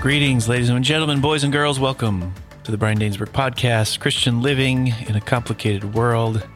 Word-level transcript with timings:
Greetings, 0.00 0.48
ladies 0.48 0.68
and 0.68 0.84
gentlemen, 0.84 1.20
boys 1.20 1.42
and 1.42 1.52
girls. 1.52 1.80
Welcome 1.80 2.32
to 2.64 2.70
the 2.70 2.76
Brian 2.76 2.98
Dainsberg 2.98 3.30
podcast, 3.30 3.98
Christian 3.98 4.40
Living 4.42 4.94
in 5.08 5.16
a 5.16 5.20
Complicated 5.20 5.94
World. 5.94 6.46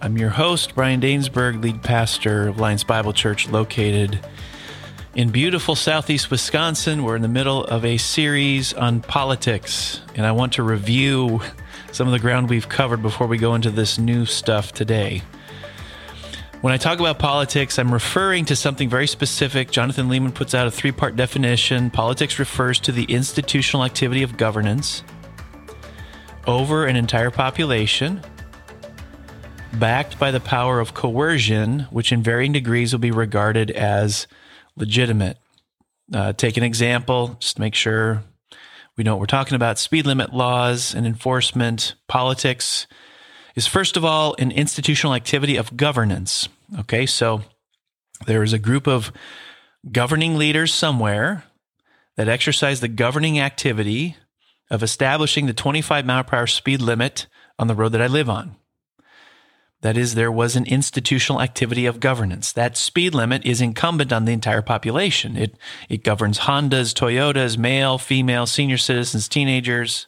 I'm 0.00 0.16
your 0.16 0.30
host, 0.30 0.74
Brian 0.74 1.00
Dainsberg, 1.00 1.60
lead 1.62 1.82
pastor 1.82 2.48
of 2.48 2.58
Lions 2.58 2.84
Bible 2.84 3.12
Church, 3.12 3.48
located 3.48 4.20
in 5.14 5.30
beautiful 5.30 5.74
southeast 5.74 6.30
Wisconsin. 6.30 7.02
We're 7.02 7.16
in 7.16 7.22
the 7.22 7.28
middle 7.28 7.64
of 7.64 7.84
a 7.84 7.98
series 7.98 8.72
on 8.72 9.00
politics, 9.00 10.00
and 10.14 10.24
I 10.24 10.32
want 10.32 10.54
to 10.54 10.62
review 10.62 11.42
some 11.92 12.06
of 12.06 12.12
the 12.12 12.20
ground 12.20 12.48
we've 12.48 12.68
covered 12.68 13.02
before 13.02 13.26
we 13.26 13.36
go 13.36 13.56
into 13.56 13.70
this 13.70 13.98
new 13.98 14.24
stuff 14.24 14.72
today. 14.72 15.22
When 16.60 16.72
I 16.72 16.76
talk 16.76 16.98
about 16.98 17.20
politics, 17.20 17.78
I'm 17.78 17.92
referring 17.92 18.46
to 18.46 18.56
something 18.56 18.88
very 18.88 19.06
specific. 19.06 19.70
Jonathan 19.70 20.08
Leeman 20.08 20.34
puts 20.34 20.56
out 20.56 20.66
a 20.66 20.72
three 20.72 20.90
part 20.90 21.14
definition. 21.14 21.88
Politics 21.88 22.40
refers 22.40 22.80
to 22.80 22.90
the 22.90 23.04
institutional 23.04 23.84
activity 23.84 24.24
of 24.24 24.36
governance 24.36 25.04
over 26.48 26.84
an 26.86 26.96
entire 26.96 27.30
population, 27.30 28.20
backed 29.74 30.18
by 30.18 30.32
the 30.32 30.40
power 30.40 30.80
of 30.80 30.94
coercion, 30.94 31.86
which 31.92 32.10
in 32.10 32.24
varying 32.24 32.50
degrees 32.50 32.92
will 32.92 32.98
be 32.98 33.12
regarded 33.12 33.70
as 33.70 34.26
legitimate. 34.74 35.38
Uh, 36.12 36.32
take 36.32 36.56
an 36.56 36.64
example, 36.64 37.36
just 37.38 37.54
to 37.54 37.60
make 37.60 37.76
sure 37.76 38.24
we 38.96 39.04
know 39.04 39.14
what 39.14 39.20
we're 39.20 39.26
talking 39.26 39.54
about 39.54 39.78
speed 39.78 40.06
limit 40.06 40.34
laws 40.34 40.92
and 40.92 41.06
enforcement, 41.06 41.94
politics 42.08 42.88
is 43.58 43.66
first 43.66 43.96
of 43.96 44.04
all 44.04 44.36
an 44.38 44.52
institutional 44.52 45.14
activity 45.14 45.56
of 45.56 45.76
governance. 45.76 46.48
Okay, 46.78 47.06
so 47.06 47.42
there 48.24 48.44
is 48.44 48.52
a 48.52 48.58
group 48.58 48.86
of 48.86 49.10
governing 49.90 50.36
leaders 50.36 50.72
somewhere 50.72 51.42
that 52.16 52.28
exercise 52.28 52.78
the 52.78 52.86
governing 52.86 53.40
activity 53.40 54.16
of 54.70 54.84
establishing 54.84 55.46
the 55.46 55.52
25 55.52 56.06
mile 56.06 56.22
per 56.22 56.36
hour 56.36 56.46
speed 56.46 56.80
limit 56.80 57.26
on 57.58 57.66
the 57.66 57.74
road 57.74 57.90
that 57.90 58.00
I 58.00 58.06
live 58.06 58.30
on. 58.30 58.54
That 59.80 59.96
is, 59.96 60.14
there 60.14 60.30
was 60.30 60.54
an 60.54 60.66
institutional 60.66 61.42
activity 61.42 61.84
of 61.84 61.98
governance. 61.98 62.52
That 62.52 62.76
speed 62.76 63.12
limit 63.12 63.44
is 63.44 63.60
incumbent 63.60 64.12
on 64.12 64.24
the 64.24 64.32
entire 64.32 64.62
population. 64.62 65.36
It, 65.36 65.56
it 65.88 66.04
governs 66.04 66.40
Hondas, 66.40 66.94
Toyotas, 66.94 67.58
male, 67.58 67.98
female, 67.98 68.46
senior 68.46 68.78
citizens, 68.78 69.28
teenagers, 69.28 70.06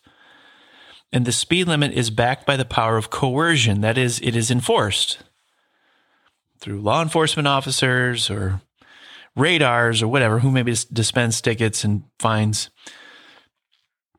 and 1.13 1.25
the 1.25 1.33
speed 1.33 1.67
limit 1.67 1.93
is 1.93 2.11
backed 2.11 2.47
by 2.47 2.57
the 2.57 2.65
power 2.65 2.97
of 2.97 3.11
coercion. 3.11 3.81
That 3.81 3.99
is, 3.99 4.21
it 4.21 4.37
is 4.37 4.51
enforced 4.51 5.19
through 6.59 6.81
law 6.81 7.03
enforcement 7.03 7.49
officers 7.49 8.31
or 8.31 8.61
radars 9.35 10.03
or 10.03 10.09
whatever, 10.09 10.41
who 10.41 10.51
maybe 10.51 10.75
dispense 10.93 11.41
tickets 11.41 11.85
and 11.85 12.05
fines 12.19 12.71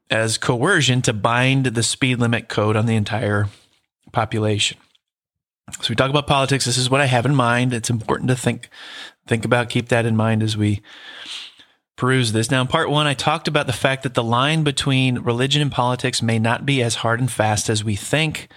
as 0.10 0.38
coercion 0.38 1.02
to 1.04 1.14
bind 1.14 1.68
the 1.68 1.84
speed 1.84 2.20
limit 2.20 2.50
code 2.50 2.76
on 2.76 2.86
the 2.86 2.96
entire 2.96 3.48
population. 4.12 4.78
So 5.80 5.90
we 5.90 5.96
talk 5.96 6.10
about 6.10 6.28
politics. 6.28 6.66
This 6.66 6.78
is 6.78 6.90
what 6.90 7.00
I 7.00 7.06
have 7.06 7.26
in 7.26 7.36
mind. 7.36 7.74
It's 7.74 7.90
important 7.90 8.28
to 8.30 8.36
think 8.36 8.70
think 9.28 9.46
about, 9.46 9.70
keep 9.70 9.88
that 9.90 10.06
in 10.06 10.18
mind 10.18 10.44
as 10.44 10.58
we 10.58 10.82
peruse 11.96 12.32
this. 12.32 12.50
Now, 12.50 12.62
in 12.62 12.68
part 12.68 12.90
one, 12.90 13.08
I 13.08 13.14
talked 13.14 13.48
about 13.48 13.68
the 13.68 13.74
fact 13.74 14.04
that 14.04 14.14
the 14.14 14.24
line 14.24 14.64
between 14.64 15.20
religion 15.20 15.62
and 15.62 15.72
politics 15.72 16.22
may 16.22 16.40
not 16.40 16.66
be 16.66 16.82
as 16.82 16.96
hard 16.96 17.20
and 17.20 17.32
fast 17.32 17.70
as 17.70 17.84
we 17.84 17.96
think. 17.96 18.48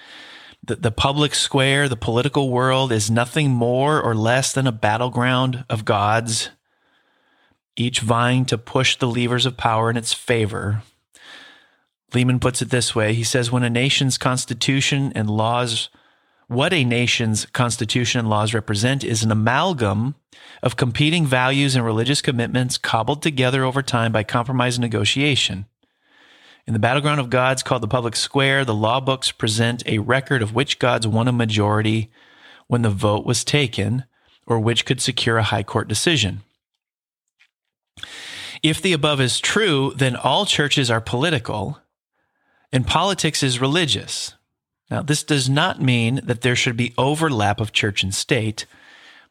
The, 0.62 0.76
the 0.76 0.90
public 0.90 1.34
square, 1.34 1.88
the 1.88 1.96
political 1.96 2.50
world, 2.50 2.90
is 2.90 3.10
nothing 3.10 3.50
more 3.50 4.00
or 4.00 4.14
less 4.14 4.52
than 4.52 4.66
a 4.66 4.72
battleground 4.72 5.64
of 5.68 5.84
gods, 5.84 6.50
each 7.76 8.00
vying 8.00 8.46
to 8.46 8.56
push 8.56 8.96
the 8.96 9.08
levers 9.08 9.44
of 9.44 9.56
power 9.56 9.90
in 9.90 9.96
its 9.96 10.14
favor. 10.14 10.82
Leeman 12.12 12.40
puts 12.40 12.62
it 12.62 12.70
this 12.70 12.94
way 12.94 13.12
He 13.12 13.24
says, 13.24 13.52
When 13.52 13.62
a 13.62 13.70
nation's 13.70 14.16
constitution 14.16 15.12
and 15.14 15.28
laws 15.28 15.90
what 16.54 16.72
a 16.72 16.84
nation's 16.84 17.46
constitution 17.46 18.20
and 18.20 18.30
laws 18.30 18.54
represent 18.54 19.04
is 19.04 19.22
an 19.22 19.30
amalgam 19.30 20.14
of 20.62 20.76
competing 20.76 21.26
values 21.26 21.74
and 21.74 21.84
religious 21.84 22.22
commitments 22.22 22.78
cobbled 22.78 23.22
together 23.22 23.64
over 23.64 23.82
time 23.82 24.12
by 24.12 24.22
compromise 24.22 24.76
and 24.76 24.82
negotiation. 24.82 25.66
In 26.66 26.72
the 26.72 26.78
battleground 26.78 27.20
of 27.20 27.28
gods 27.28 27.62
called 27.62 27.82
the 27.82 27.88
public 27.88 28.16
square, 28.16 28.64
the 28.64 28.74
law 28.74 29.00
books 29.00 29.30
present 29.30 29.82
a 29.86 29.98
record 29.98 30.40
of 30.40 30.54
which 30.54 30.78
gods 30.78 31.06
won 31.06 31.28
a 31.28 31.32
majority 31.32 32.10
when 32.68 32.82
the 32.82 32.90
vote 32.90 33.26
was 33.26 33.44
taken 33.44 34.04
or 34.46 34.58
which 34.58 34.86
could 34.86 35.00
secure 35.00 35.36
a 35.36 35.42
high 35.42 35.62
court 35.62 35.88
decision. 35.88 36.42
If 38.62 38.80
the 38.80 38.94
above 38.94 39.20
is 39.20 39.40
true, 39.40 39.92
then 39.96 40.16
all 40.16 40.46
churches 40.46 40.90
are 40.90 41.00
political 41.00 41.80
and 42.72 42.86
politics 42.86 43.42
is 43.42 43.60
religious. 43.60 44.34
Now, 44.90 45.02
this 45.02 45.22
does 45.22 45.48
not 45.48 45.80
mean 45.80 46.20
that 46.24 46.42
there 46.42 46.56
should 46.56 46.76
be 46.76 46.94
overlap 46.98 47.60
of 47.60 47.72
church 47.72 48.02
and 48.02 48.14
state. 48.14 48.66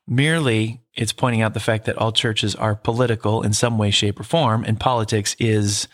Merely, 0.08 0.82
it's 0.96 1.14
pointing 1.14 1.42
out 1.42 1.54
the 1.54 1.60
fact 1.60 1.86
that 1.86 1.98
all 1.98 2.12
churches 2.12 2.56
are 2.56 2.76
political 2.76 3.44
in 3.44 3.54
some 3.54 3.78
way, 3.78 3.92
shape, 3.92 4.20
or 4.20 4.24
form, 4.24 4.64
and 4.64 4.80
politics 4.80 5.36
is 5.40 5.88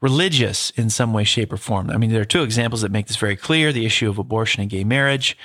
religious 0.00 0.70
in 0.70 0.90
some 0.90 1.12
way, 1.12 1.24
shape, 1.24 1.52
or 1.52 1.56
form. 1.56 1.90
I 1.90 1.96
mean, 1.96 2.10
there 2.10 2.22
are 2.22 2.26
two 2.26 2.42
examples 2.42 2.82
that 2.82 2.92
make 2.92 3.06
this 3.06 3.16
very 3.16 3.36
clear 3.36 3.72
the 3.72 3.86
issue 3.86 4.08
of 4.08 4.18
abortion 4.18 4.62
and 4.62 4.70
gay 4.70 4.84
marriage. 4.84 5.36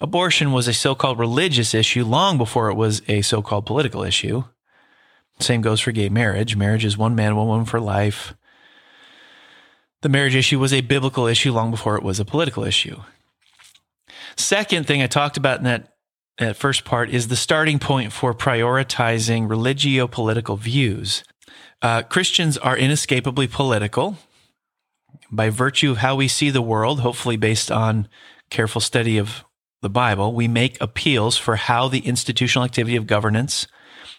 Abortion 0.00 0.52
was 0.52 0.68
a 0.68 0.74
so 0.74 0.94
called 0.94 1.18
religious 1.18 1.74
issue 1.74 2.04
long 2.04 2.36
before 2.36 2.68
it 2.68 2.74
was 2.74 3.02
a 3.08 3.22
so 3.22 3.42
called 3.42 3.66
political 3.66 4.02
issue. 4.02 4.44
Same 5.38 5.62
goes 5.62 5.80
for 5.80 5.92
gay 5.92 6.08
marriage. 6.08 6.56
Marriage 6.56 6.84
is 6.84 6.98
one 6.98 7.14
man, 7.14 7.36
one 7.36 7.48
woman 7.48 7.64
for 7.64 7.80
life 7.80 8.34
the 10.02 10.08
marriage 10.08 10.34
issue 10.34 10.58
was 10.58 10.72
a 10.72 10.80
biblical 10.82 11.26
issue 11.26 11.52
long 11.52 11.70
before 11.70 11.96
it 11.96 12.02
was 12.02 12.20
a 12.20 12.24
political 12.24 12.64
issue. 12.64 13.00
Second 14.36 14.86
thing 14.86 15.02
I 15.02 15.06
talked 15.06 15.36
about 15.36 15.58
in 15.58 15.64
that, 15.64 15.94
that 16.38 16.56
first 16.56 16.84
part 16.84 17.10
is 17.10 17.28
the 17.28 17.36
starting 17.36 17.78
point 17.78 18.12
for 18.12 18.34
prioritizing 18.34 19.48
religio 19.48 20.06
political 20.06 20.56
views. 20.56 21.22
Uh, 21.80 22.02
Christians 22.02 22.58
are 22.58 22.76
inescapably 22.76 23.46
political 23.46 24.16
by 25.30 25.50
virtue 25.50 25.90
of 25.90 25.98
how 25.98 26.16
we 26.16 26.28
see 26.28 26.50
the 26.50 26.62
world, 26.62 27.00
hopefully 27.00 27.36
based 27.36 27.70
on 27.70 28.08
careful 28.50 28.80
study 28.80 29.18
of 29.18 29.44
the 29.82 29.90
Bible. 29.90 30.32
We 30.32 30.48
make 30.48 30.80
appeals 30.80 31.36
for 31.36 31.56
how 31.56 31.88
the 31.88 32.00
institutional 32.00 32.64
activity 32.64 32.96
of 32.96 33.06
governance 33.06 33.66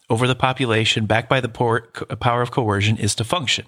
over 0.09 0.27
the 0.27 0.35
population, 0.35 1.05
backed 1.05 1.29
by 1.29 1.39
the 1.39 1.49
power 1.49 2.41
of 2.41 2.51
coercion, 2.51 2.97
is 2.97 3.15
to 3.15 3.23
function. 3.23 3.65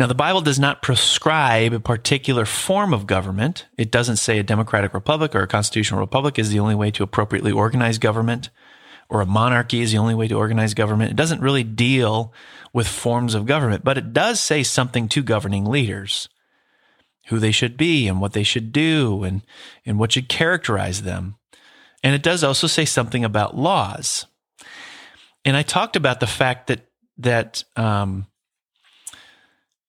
Now, 0.00 0.06
the 0.06 0.14
Bible 0.14 0.40
does 0.40 0.58
not 0.58 0.80
prescribe 0.80 1.74
a 1.74 1.78
particular 1.78 2.46
form 2.46 2.94
of 2.94 3.06
government. 3.06 3.66
It 3.76 3.90
doesn't 3.90 4.16
say 4.16 4.38
a 4.38 4.42
democratic 4.42 4.94
republic 4.94 5.34
or 5.34 5.42
a 5.42 5.46
constitutional 5.46 6.00
republic 6.00 6.38
is 6.38 6.48
the 6.48 6.58
only 6.58 6.74
way 6.74 6.90
to 6.92 7.02
appropriately 7.02 7.52
organize 7.52 7.98
government 7.98 8.48
or 9.10 9.20
a 9.20 9.26
monarchy 9.26 9.82
is 9.82 9.92
the 9.92 9.98
only 9.98 10.14
way 10.14 10.26
to 10.26 10.36
organize 10.36 10.72
government. 10.72 11.10
It 11.10 11.16
doesn't 11.16 11.42
really 11.42 11.64
deal 11.64 12.32
with 12.72 12.88
forms 12.88 13.34
of 13.34 13.44
government, 13.44 13.84
but 13.84 13.98
it 13.98 14.14
does 14.14 14.40
say 14.40 14.62
something 14.62 15.06
to 15.10 15.22
governing 15.22 15.66
leaders 15.66 16.30
who 17.26 17.38
they 17.38 17.52
should 17.52 17.76
be 17.76 18.08
and 18.08 18.22
what 18.22 18.32
they 18.32 18.42
should 18.42 18.72
do 18.72 19.22
and, 19.22 19.42
and 19.84 19.98
what 19.98 20.12
should 20.12 20.30
characterize 20.30 21.02
them. 21.02 21.34
And 22.02 22.14
it 22.14 22.22
does 22.22 22.42
also 22.42 22.68
say 22.68 22.86
something 22.86 23.22
about 23.22 23.54
laws. 23.54 24.24
And 25.44 25.58
I 25.58 25.62
talked 25.62 25.94
about 25.94 26.20
the 26.20 26.26
fact 26.26 26.68
that 26.68 26.86
that 27.18 27.64
um, 27.76 28.26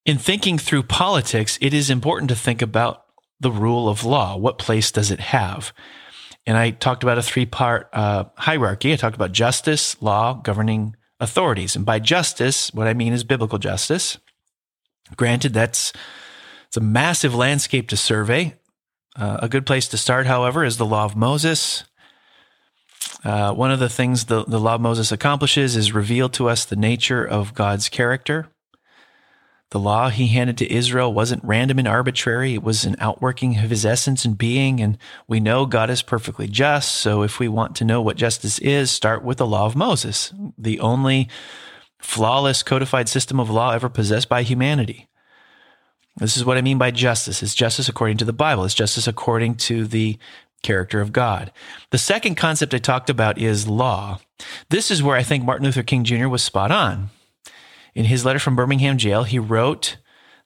in 0.05 0.17
thinking 0.17 0.57
through 0.57 0.83
politics, 0.83 1.57
it 1.61 1.73
is 1.73 1.89
important 1.89 2.29
to 2.29 2.35
think 2.35 2.61
about 2.61 3.05
the 3.39 3.51
rule 3.51 3.89
of 3.89 4.03
law. 4.03 4.35
What 4.37 4.57
place 4.57 4.91
does 4.91 5.11
it 5.11 5.19
have? 5.19 5.73
And 6.45 6.57
I 6.57 6.71
talked 6.71 7.03
about 7.03 7.17
a 7.17 7.23
three 7.23 7.45
part 7.45 7.89
uh, 7.93 8.25
hierarchy. 8.35 8.93
I 8.93 8.95
talked 8.95 9.15
about 9.15 9.31
justice, 9.31 10.01
law, 10.01 10.33
governing 10.33 10.95
authorities. 11.19 11.75
And 11.75 11.85
by 11.85 11.99
justice, 11.99 12.73
what 12.73 12.87
I 12.87 12.93
mean 12.93 13.13
is 13.13 13.23
biblical 13.23 13.59
justice. 13.59 14.17
Granted, 15.15 15.53
that's 15.53 15.93
it's 16.67 16.77
a 16.77 16.81
massive 16.81 17.35
landscape 17.35 17.89
to 17.89 17.97
survey. 17.97 18.55
Uh, 19.15 19.39
a 19.41 19.49
good 19.49 19.65
place 19.65 19.87
to 19.89 19.97
start, 19.97 20.25
however, 20.25 20.63
is 20.63 20.77
the 20.77 20.85
law 20.85 21.03
of 21.03 21.17
Moses. 21.17 21.83
Uh, 23.23 23.53
one 23.53 23.71
of 23.71 23.79
the 23.79 23.89
things 23.89 24.25
the, 24.25 24.45
the 24.45 24.59
law 24.59 24.75
of 24.75 24.81
Moses 24.81 25.11
accomplishes 25.11 25.75
is 25.75 25.93
reveal 25.93 26.29
to 26.29 26.47
us 26.47 26.65
the 26.65 26.75
nature 26.75 27.23
of 27.25 27.53
God's 27.53 27.89
character. 27.89 28.47
The 29.71 29.79
law 29.79 30.09
he 30.09 30.27
handed 30.27 30.57
to 30.57 30.71
Israel 30.71 31.13
wasn't 31.13 31.45
random 31.45 31.79
and 31.79 31.87
arbitrary. 31.87 32.53
It 32.53 32.63
was 32.63 32.83
an 32.83 32.97
outworking 32.99 33.57
of 33.57 33.69
his 33.69 33.85
essence 33.85 34.25
and 34.25 34.37
being. 34.37 34.81
And 34.81 34.97
we 35.29 35.39
know 35.39 35.65
God 35.65 35.89
is 35.89 36.01
perfectly 36.01 36.47
just. 36.47 36.93
So 36.95 37.23
if 37.23 37.39
we 37.39 37.47
want 37.47 37.77
to 37.77 37.85
know 37.85 38.01
what 38.01 38.17
justice 38.17 38.59
is, 38.59 38.91
start 38.91 39.23
with 39.23 39.37
the 39.37 39.47
law 39.47 39.65
of 39.65 39.75
Moses, 39.75 40.33
the 40.57 40.81
only 40.81 41.29
flawless 41.99 42.63
codified 42.63 43.07
system 43.07 43.39
of 43.39 43.49
law 43.49 43.71
ever 43.71 43.87
possessed 43.87 44.27
by 44.27 44.43
humanity. 44.43 45.07
This 46.17 46.35
is 46.35 46.43
what 46.43 46.57
I 46.57 46.61
mean 46.61 46.77
by 46.77 46.91
justice. 46.91 47.41
It's 47.41 47.55
justice 47.55 47.87
according 47.87 48.17
to 48.17 48.25
the 48.25 48.33
Bible. 48.33 48.65
It's 48.65 48.73
justice 48.73 49.07
according 49.07 49.55
to 49.55 49.87
the 49.87 50.17
character 50.63 50.99
of 50.99 51.13
God. 51.13 51.49
The 51.91 51.97
second 51.97 52.35
concept 52.35 52.73
I 52.73 52.79
talked 52.79 53.09
about 53.09 53.37
is 53.37 53.69
law. 53.69 54.19
This 54.69 54.91
is 54.91 55.01
where 55.01 55.15
I 55.15 55.23
think 55.23 55.45
Martin 55.45 55.65
Luther 55.65 55.81
King 55.81 56.03
Jr. 56.03 56.27
was 56.27 56.43
spot 56.43 56.71
on 56.71 57.09
In 57.93 58.05
his 58.05 58.25
letter 58.25 58.39
from 58.39 58.55
Birmingham 58.55 58.97
jail, 58.97 59.23
he 59.23 59.39
wrote 59.39 59.97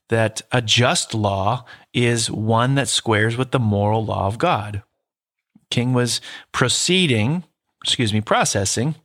that 0.09 0.41
a 0.51 0.61
just 0.61 1.13
law 1.13 1.65
is 1.93 2.29
one 2.29 2.75
that 2.75 2.87
squares 2.87 3.37
with 3.37 3.51
the 3.51 3.59
moral 3.59 4.05
law 4.05 4.27
of 4.27 4.37
God. 4.37 4.83
King 5.69 5.93
was 5.93 6.21
proceeding, 6.51 7.43
excuse 7.83 8.13
me, 8.13 8.21
processing 8.21 8.95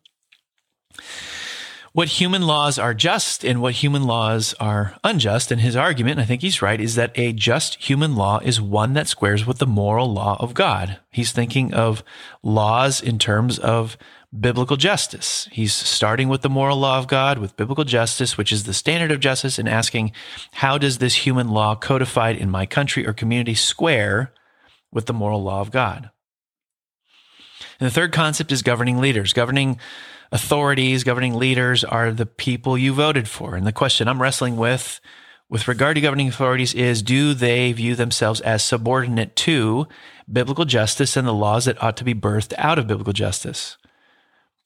what 1.93 2.09
human 2.09 2.43
laws 2.43 2.79
are 2.79 2.95
just 2.95 3.45
and 3.45 3.61
what 3.61 3.75
human 3.75 4.05
laws 4.05 4.55
are 4.61 4.97
unjust. 5.03 5.51
And 5.51 5.61
his 5.61 5.75
argument, 5.75 6.13
and 6.13 6.21
I 6.21 6.25
think 6.25 6.43
he's 6.43 6.63
right, 6.63 6.81
is 6.81 6.95
that 6.95 7.11
a 7.19 7.33
just 7.33 7.89
human 7.89 8.15
law 8.15 8.39
is 8.39 8.61
one 8.61 8.93
that 8.93 9.09
squares 9.09 9.45
with 9.45 9.59
the 9.59 9.67
moral 9.67 10.13
law 10.13 10.37
of 10.39 10.55
God. 10.55 11.01
He's 11.11 11.33
thinking 11.33 11.75
of 11.75 12.05
laws 12.43 13.03
in 13.03 13.19
terms 13.19 13.59
of 13.59 13.97
biblical 14.39 14.77
justice. 14.77 15.49
He's 15.51 15.75
starting 15.75 16.29
with 16.29 16.43
the 16.43 16.49
moral 16.49 16.79
law 16.79 16.99
of 16.99 17.09
God, 17.09 17.39
with 17.39 17.57
biblical 17.57 17.85
justice, 17.85 18.37
which 18.37 18.53
is 18.53 18.65
the 18.65 18.75
standard 18.75 19.11
of 19.11 19.21
justice, 19.21 19.59
and 19.59 19.69
asking, 19.69 20.13
how 20.53 20.79
does 20.79 20.99
this 20.99 21.27
human 21.27 21.49
law 21.49 21.75
codified 21.75 22.37
in 22.37 22.51
my 22.51 22.67
country 22.67 23.07
or 23.07 23.13
community 23.13 23.55
square 23.55 24.33
with 24.93 25.07
the 25.07 25.13
moral 25.13 25.43
law 25.43 25.61
of 25.61 25.71
God? 25.71 26.11
And 27.81 27.87
the 27.87 27.95
third 27.95 28.13
concept 28.13 28.53
is 28.53 28.63
governing 28.63 28.99
leaders. 28.99 29.33
Governing 29.33 29.79
authorities, 30.31 31.03
governing 31.03 31.35
leaders 31.35 31.83
are 31.83 32.13
the 32.13 32.27
people 32.27 32.79
you 32.79 32.93
voted 32.93 33.29
for. 33.29 33.57
And 33.57 33.67
the 33.67 33.73
question 33.73 34.07
I'm 34.07 34.23
wrestling 34.23 34.57
with 34.57 35.01
with 35.49 35.67
regard 35.67 35.97
to 35.97 36.01
governing 36.01 36.29
authorities 36.29 36.75
is 36.75 37.03
do 37.03 37.35
they 37.35 37.73
view 37.73 37.97
themselves 37.97 38.41
as 38.43 38.63
subordinate 38.63 39.35
to 39.35 39.89
biblical 40.33 40.65
justice 40.65 41.17
and 41.17 41.27
the 41.27 41.35
laws 41.35 41.65
that 41.65 41.83
ought 41.83 41.97
to 41.97 42.05
be 42.05 42.15
birthed 42.15 42.55
out 42.57 42.79
of 42.79 42.87
biblical 42.87 43.13
justice? 43.13 43.77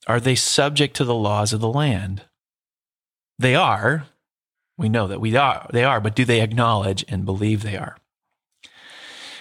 Are 0.07 0.19
they 0.19 0.35
subject 0.35 0.95
to 0.97 1.03
the 1.03 1.15
laws 1.15 1.53
of 1.53 1.61
the 1.61 1.71
land? 1.71 2.23
They 3.39 3.55
are. 3.55 4.05
We 4.77 4.89
know 4.89 5.07
that 5.07 5.21
we 5.21 5.35
are. 5.35 5.67
They 5.71 5.83
are, 5.83 5.99
but 5.99 6.15
do 6.15 6.25
they 6.25 6.41
acknowledge 6.41 7.05
and 7.07 7.25
believe 7.25 7.63
they 7.63 7.77
are? 7.77 7.97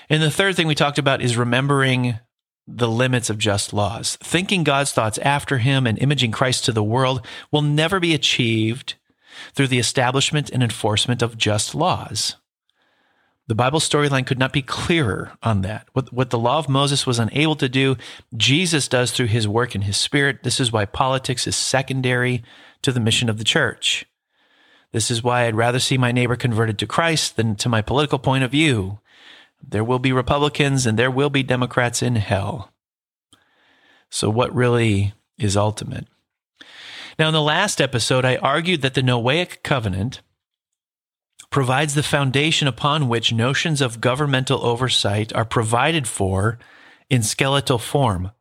And 0.09 0.23
the 0.23 0.31
third 0.31 0.57
thing 0.57 0.67
we 0.67 0.75
talked 0.75 0.99
about 0.99 1.23
is 1.23 1.37
remembering 1.37 2.19
the 2.67 2.89
limits 2.89 3.31
of 3.31 3.39
just 3.39 3.73
laws. 3.73 4.17
Thinking 4.23 4.65
God's 4.65 4.93
thoughts 4.93 5.19
after 5.19 5.59
him 5.59 5.87
and 5.87 5.99
imaging 5.99 6.33
Christ 6.33 6.65
to 6.65 6.73
the 6.73 6.85
world 6.85 7.27
will 7.51 7.63
never 7.63 8.01
be 8.01 8.15
achieved 8.15 8.95
through 9.53 9.69
the 9.69 9.79
establishment 9.79 10.51
and 10.51 10.63
enforcement 10.63 11.21
of 11.21 11.37
just 11.37 11.75
laws. 11.75 12.37
The 13.46 13.55
Bible 13.55 13.81
storyline 13.81 14.26
could 14.26 14.38
not 14.38 14.55
be 14.55 14.62
clearer 14.62 15.32
on 15.43 15.61
that. 15.62 15.88
What, 15.93 16.12
what 16.12 16.31
the 16.31 16.38
law 16.38 16.58
of 16.58 16.69
Moses 16.69 17.06
was 17.06 17.19
unable 17.19 17.56
to 17.56 17.69
do, 17.69 17.96
Jesus 18.35 18.88
does 18.88 19.11
through 19.11 19.26
his 19.26 19.46
work 19.46 19.75
and 19.75 19.85
his 19.85 19.99
spirit. 19.99 20.43
This 20.43 20.58
is 20.58 20.73
why 20.73 20.87
politics 20.87 21.46
is 21.46 21.55
secondary 21.55 22.43
to 22.81 22.91
the 22.91 23.00
mission 23.00 23.29
of 23.29 23.37
the 23.37 23.44
church. 23.44 24.06
This 24.93 25.11
is 25.11 25.23
why 25.23 25.44
I'd 25.44 25.56
rather 25.56 25.79
see 25.79 25.99
my 25.99 26.11
neighbor 26.11 26.37
converted 26.37 26.79
to 26.79 26.87
Christ 26.87 27.37
than 27.37 27.55
to 27.56 27.69
my 27.69 27.82
political 27.82 28.19
point 28.19 28.44
of 28.44 28.50
view. 28.50 29.00
There 29.62 29.85
will 29.85 29.99
be 29.99 30.12
Republicans 30.12 30.87
and 30.87 30.99
there 30.99 31.11
will 31.11 31.31
be 31.31 31.43
Democrats 31.43 32.02
in 32.02 32.17
hell. 32.17 32.73
So, 34.08 34.31
what 34.31 34.55
really 34.55 35.12
is 35.37 35.56
ultimate? 35.56 36.06
Now, 37.19 37.29
in 37.29 37.35
the 37.35 37.43
last 37.43 37.81
episode, 37.81 38.25
I 38.25 38.37
argued 38.37 38.82
that 38.82 38.94
the 38.94 39.02
Noahic 39.02 39.62
covenant 39.62 40.20
provides 41.55 41.95
the 41.95 42.03
foundation 42.03 42.67
upon 42.67 43.06
which 43.06 43.33
notions 43.33 43.81
of 43.81 44.01
governmental 44.01 44.67
oversight 44.67 45.33
are 45.35 45.45
provided 45.45 46.09
for 46.09 46.59
in 47.09 47.23
skeletal 47.23 47.79
form. 47.79 48.33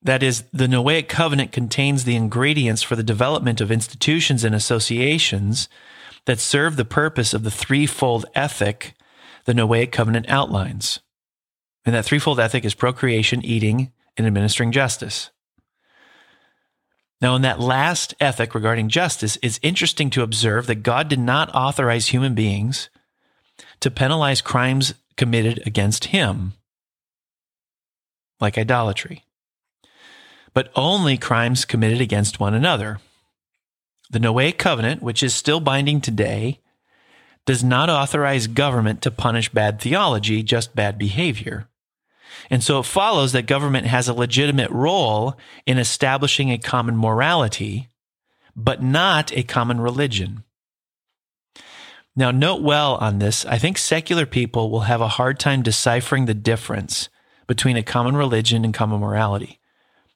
That 0.00 0.22
is, 0.22 0.44
the 0.52 0.68
Noahic 0.68 1.08
covenant 1.08 1.50
contains 1.50 2.04
the 2.04 2.14
ingredients 2.14 2.84
for 2.84 2.94
the 2.94 3.02
development 3.02 3.60
of 3.60 3.72
institutions 3.72 4.44
and 4.44 4.54
associations 4.54 5.68
that 6.26 6.38
serve 6.38 6.76
the 6.76 6.84
purpose 6.84 7.34
of 7.34 7.42
the 7.42 7.50
threefold 7.50 8.26
ethic 8.36 8.94
the 9.44 9.52
Noahic 9.52 9.90
covenant 9.90 10.26
outlines. 10.28 11.00
And 11.84 11.96
that 11.96 12.04
threefold 12.04 12.38
ethic 12.38 12.64
is 12.64 12.74
procreation, 12.74 13.44
eating, 13.44 13.90
and 14.16 14.24
administering 14.24 14.70
justice. 14.70 15.32
Now, 17.24 17.36
in 17.36 17.40
that 17.40 17.58
last 17.58 18.14
ethic 18.20 18.54
regarding 18.54 18.90
justice, 18.90 19.38
it's 19.40 19.58
interesting 19.62 20.10
to 20.10 20.22
observe 20.22 20.66
that 20.66 20.82
God 20.82 21.08
did 21.08 21.18
not 21.18 21.48
authorize 21.54 22.08
human 22.08 22.34
beings 22.34 22.90
to 23.80 23.90
penalize 23.90 24.42
crimes 24.42 24.92
committed 25.16 25.62
against 25.66 26.04
him, 26.04 26.52
like 28.40 28.58
idolatry, 28.58 29.24
but 30.52 30.70
only 30.76 31.16
crimes 31.16 31.64
committed 31.64 32.02
against 32.02 32.40
one 32.40 32.52
another. 32.52 32.98
The 34.10 34.18
Noahic 34.18 34.58
covenant, 34.58 35.02
which 35.02 35.22
is 35.22 35.34
still 35.34 35.60
binding 35.60 36.02
today, 36.02 36.60
does 37.46 37.64
not 37.64 37.88
authorize 37.88 38.48
government 38.48 39.00
to 39.00 39.10
punish 39.10 39.48
bad 39.48 39.80
theology, 39.80 40.42
just 40.42 40.76
bad 40.76 40.98
behavior. 40.98 41.68
And 42.50 42.62
so 42.62 42.80
it 42.80 42.86
follows 42.86 43.32
that 43.32 43.46
government 43.46 43.86
has 43.86 44.08
a 44.08 44.14
legitimate 44.14 44.70
role 44.70 45.36
in 45.66 45.78
establishing 45.78 46.50
a 46.50 46.58
common 46.58 46.96
morality, 46.96 47.88
but 48.54 48.82
not 48.82 49.32
a 49.36 49.42
common 49.42 49.80
religion. 49.80 50.44
Now, 52.16 52.30
note 52.30 52.62
well 52.62 52.94
on 52.96 53.18
this, 53.18 53.44
I 53.46 53.58
think 53.58 53.76
secular 53.76 54.26
people 54.26 54.70
will 54.70 54.80
have 54.80 55.00
a 55.00 55.08
hard 55.08 55.40
time 55.40 55.62
deciphering 55.62 56.26
the 56.26 56.34
difference 56.34 57.08
between 57.46 57.76
a 57.76 57.82
common 57.82 58.16
religion 58.16 58.64
and 58.64 58.72
common 58.72 59.00
morality 59.00 59.58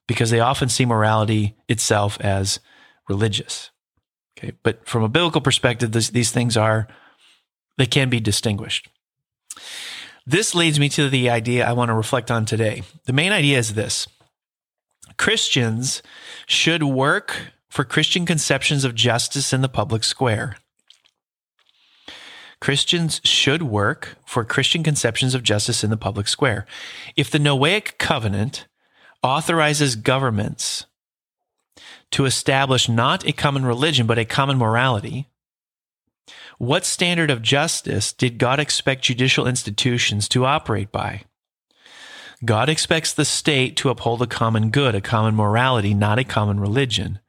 because 0.06 0.31
they 0.31 0.41
often 0.41 0.69
see 0.69 0.87
morality 0.87 1.56
itself 1.69 2.19
as 2.21 2.61
religious. 3.09 3.71
Okay, 4.38 4.53
but 4.62 4.87
from 4.87 5.03
a 5.03 5.09
biblical 5.09 5.41
perspective, 5.41 5.91
this, 5.91 6.11
these 6.11 6.31
things 6.31 6.56
are 6.56 6.87
they 7.76 7.87
can 7.87 8.09
be 8.09 8.21
distinguished. 8.21 8.88
This 10.29 10.55
leads 10.55 10.79
me 10.79 10.91
to 10.91 11.09
the 11.09 11.31
idea 11.31 11.67
I 11.67 11.73
want 11.73 11.89
to 11.89 11.95
reflect 11.95 12.31
on 12.31 12.45
today. 12.45 12.83
The 13.07 13.15
main 13.15 13.33
idea 13.33 13.57
is 13.57 13.73
this 13.73 14.07
Christians 15.17 16.03
should 16.47 16.83
work 16.83 17.53
for 17.71 17.83
Christian 17.83 18.27
conceptions 18.27 18.85
of 18.85 18.95
justice 18.95 19.55
in 19.55 19.63
the 19.63 19.71
public 19.71 20.05
square. 20.05 20.59
Christians 22.61 23.23
should 23.25 23.63
work 23.63 24.19
for 24.27 24.45
Christian 24.45 24.83
conceptions 24.83 25.35
of 25.35 25.43
justice 25.43 25.83
in 25.83 25.89
the 25.89 25.97
public 25.97 26.29
square. 26.29 26.67
If 27.17 27.31
the 27.31 27.39
Noahic 27.39 27.97
covenant 27.97 28.67
authorizes 29.23 29.97
governments 29.97 30.85
to 32.11 32.27
establish 32.27 32.87
not 32.87 33.27
a 33.27 33.33
common 33.33 33.65
religion, 33.65 34.07
but 34.07 34.19
a 34.19 34.27
common 34.27 34.59
morality, 34.59 35.26
what 36.59 36.85
standard 36.85 37.31
of 37.31 37.41
justice 37.41 38.12
did 38.12 38.38
God 38.38 38.59
expect 38.59 39.05
judicial 39.05 39.47
institutions 39.47 40.29
to 40.29 40.45
operate 40.45 40.91
by? 40.91 41.23
God 42.45 42.69
expects 42.69 43.12
the 43.12 43.25
state 43.25 43.77
to 43.77 43.91
uphold 43.91 44.23
a 44.23 44.27
common 44.27 44.71
good, 44.71 44.95
a 44.95 45.00
common 45.00 45.35
morality, 45.35 45.95
not 45.95 46.19
a 46.19 46.25
common 46.25 46.61
religion. 46.61 47.21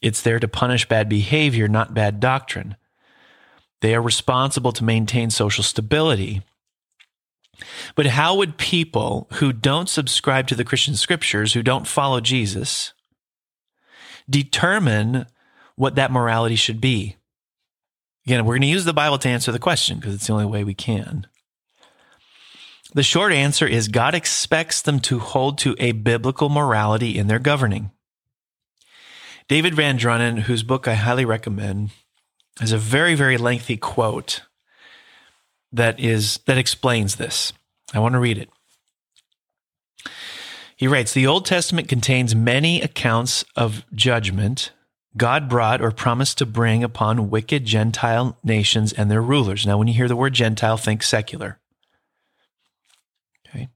It's 0.00 0.22
there 0.22 0.40
to 0.40 0.48
punish 0.48 0.88
bad 0.88 1.08
behavior, 1.08 1.68
not 1.68 1.94
bad 1.94 2.20
doctrine. 2.20 2.76
They 3.80 3.94
are 3.94 4.02
responsible 4.02 4.72
to 4.72 4.84
maintain 4.84 5.30
social 5.30 5.64
stability. 5.64 6.42
But 7.94 8.06
how 8.06 8.36
would 8.36 8.58
people 8.58 9.28
who 9.34 9.52
don't 9.52 9.88
subscribe 9.88 10.46
to 10.48 10.54
the 10.54 10.64
Christian 10.64 10.94
scriptures, 10.94 11.52
who 11.52 11.62
don't 11.62 11.86
follow 11.86 12.20
Jesus, 12.20 12.92
determine 14.30 15.26
what 15.76 15.96
that 15.96 16.12
morality 16.12 16.56
should 16.56 16.80
be? 16.80 17.16
Again, 18.26 18.44
we're 18.44 18.54
going 18.54 18.62
to 18.62 18.68
use 18.68 18.84
the 18.84 18.92
Bible 18.92 19.18
to 19.18 19.28
answer 19.28 19.50
the 19.50 19.58
question 19.58 19.98
because 19.98 20.14
it's 20.14 20.26
the 20.26 20.32
only 20.32 20.46
way 20.46 20.64
we 20.64 20.74
can. 20.74 21.26
The 22.94 23.02
short 23.02 23.32
answer 23.32 23.66
is 23.66 23.88
God 23.88 24.14
expects 24.14 24.82
them 24.82 25.00
to 25.00 25.18
hold 25.18 25.58
to 25.58 25.74
a 25.78 25.92
biblical 25.92 26.48
morality 26.48 27.18
in 27.18 27.26
their 27.26 27.38
governing. 27.38 27.90
David 29.48 29.74
VanDrunen, 29.74 30.40
whose 30.40 30.62
book 30.62 30.86
I 30.86 30.94
highly 30.94 31.24
recommend, 31.24 31.90
has 32.60 32.72
a 32.72 32.78
very, 32.78 33.14
very 33.14 33.38
lengthy 33.38 33.76
quote 33.76 34.42
that 35.72 35.98
is 35.98 36.38
that 36.46 36.58
explains 36.58 37.16
this. 37.16 37.52
I 37.94 37.98
want 37.98 38.12
to 38.12 38.18
read 38.18 38.38
it. 38.38 38.50
He 40.76 40.86
writes, 40.86 41.12
The 41.12 41.26
Old 41.26 41.46
Testament 41.46 41.88
contains 41.88 42.34
many 42.34 42.82
accounts 42.82 43.44
of 43.56 43.84
judgment 43.94 44.72
God 45.16 45.48
brought 45.48 45.82
or 45.82 45.90
promised 45.90 46.38
to 46.38 46.46
bring 46.46 46.82
upon 46.82 47.30
wicked 47.30 47.64
Gentile 47.64 48.38
nations 48.42 48.92
and 48.92 49.10
their 49.10 49.22
rulers. 49.22 49.66
Now, 49.66 49.78
when 49.78 49.88
you 49.88 49.94
hear 49.94 50.08
the 50.08 50.16
word 50.16 50.32
Gentile, 50.32 50.76
think 50.76 51.02
secular. 51.02 51.58
Okay. 53.46 53.68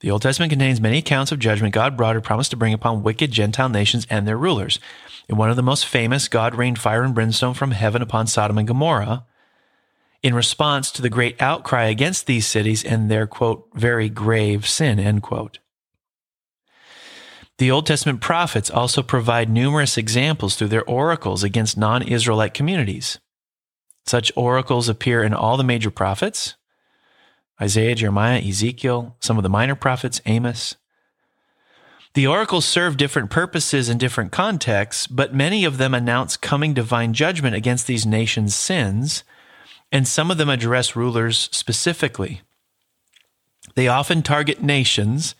The 0.00 0.10
Old 0.10 0.22
Testament 0.22 0.50
contains 0.50 0.80
many 0.80 0.98
accounts 0.98 1.32
of 1.32 1.38
judgment 1.38 1.74
God 1.74 1.96
brought 1.96 2.16
or 2.16 2.20
promised 2.20 2.50
to 2.52 2.56
bring 2.56 2.72
upon 2.72 3.02
wicked 3.02 3.30
Gentile 3.30 3.68
nations 3.68 4.06
and 4.08 4.26
their 4.26 4.38
rulers. 4.38 4.78
In 5.28 5.36
one 5.36 5.50
of 5.50 5.56
the 5.56 5.62
most 5.62 5.86
famous, 5.86 6.28
God 6.28 6.54
rained 6.54 6.78
fire 6.78 7.02
and 7.02 7.14
brimstone 7.14 7.54
from 7.54 7.72
heaven 7.72 8.00
upon 8.00 8.26
Sodom 8.26 8.58
and 8.58 8.66
Gomorrah 8.66 9.26
in 10.22 10.34
response 10.34 10.90
to 10.90 11.02
the 11.02 11.08
great 11.08 11.40
outcry 11.40 11.84
against 11.84 12.26
these 12.26 12.46
cities 12.46 12.84
and 12.84 13.10
their, 13.10 13.26
quote, 13.26 13.68
very 13.74 14.08
grave 14.08 14.66
sin, 14.66 14.98
end 14.98 15.22
quote. 15.22 15.58
The 17.60 17.70
Old 17.70 17.84
Testament 17.84 18.22
prophets 18.22 18.70
also 18.70 19.02
provide 19.02 19.50
numerous 19.50 19.98
examples 19.98 20.56
through 20.56 20.68
their 20.68 20.84
oracles 20.84 21.42
against 21.42 21.76
non 21.76 22.00
Israelite 22.00 22.54
communities. 22.54 23.18
Such 24.06 24.32
oracles 24.34 24.88
appear 24.88 25.22
in 25.22 25.34
all 25.34 25.58
the 25.58 25.62
major 25.62 25.90
prophets 25.90 26.56
Isaiah, 27.60 27.94
Jeremiah, 27.94 28.40
Ezekiel, 28.40 29.14
some 29.20 29.36
of 29.36 29.42
the 29.42 29.50
minor 29.50 29.74
prophets, 29.74 30.22
Amos. 30.24 30.76
The 32.14 32.26
oracles 32.26 32.64
serve 32.64 32.96
different 32.96 33.28
purposes 33.28 33.90
in 33.90 33.98
different 33.98 34.32
contexts, 34.32 35.06
but 35.06 35.34
many 35.34 35.66
of 35.66 35.76
them 35.76 35.92
announce 35.92 36.38
coming 36.38 36.72
divine 36.72 37.12
judgment 37.12 37.54
against 37.54 37.86
these 37.86 38.06
nations' 38.06 38.54
sins, 38.54 39.22
and 39.92 40.08
some 40.08 40.30
of 40.30 40.38
them 40.38 40.48
address 40.48 40.96
rulers 40.96 41.50
specifically. 41.52 42.40
They 43.74 43.86
often 43.86 44.22
target 44.22 44.62
nations 44.62 45.34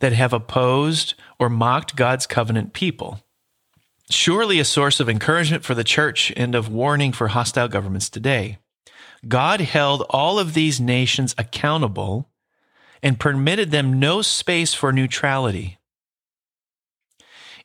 that 0.00 0.12
have 0.12 0.32
opposed 0.32 1.14
or 1.40 1.48
mocked 1.48 1.96
God's 1.96 2.26
covenant 2.26 2.74
people. 2.74 3.20
Surely 4.10 4.60
a 4.60 4.64
source 4.64 5.00
of 5.00 5.08
encouragement 5.08 5.64
for 5.64 5.74
the 5.74 5.82
church 5.82 6.32
and 6.36 6.54
of 6.54 6.70
warning 6.70 7.12
for 7.12 7.28
hostile 7.28 7.66
governments 7.66 8.10
today. 8.10 8.58
God 9.26 9.60
held 9.60 10.02
all 10.10 10.38
of 10.38 10.54
these 10.54 10.80
nations 10.80 11.34
accountable 11.38 12.28
and 13.02 13.18
permitted 13.18 13.70
them 13.70 13.98
no 13.98 14.20
space 14.20 14.74
for 14.74 14.92
neutrality. 14.92 15.78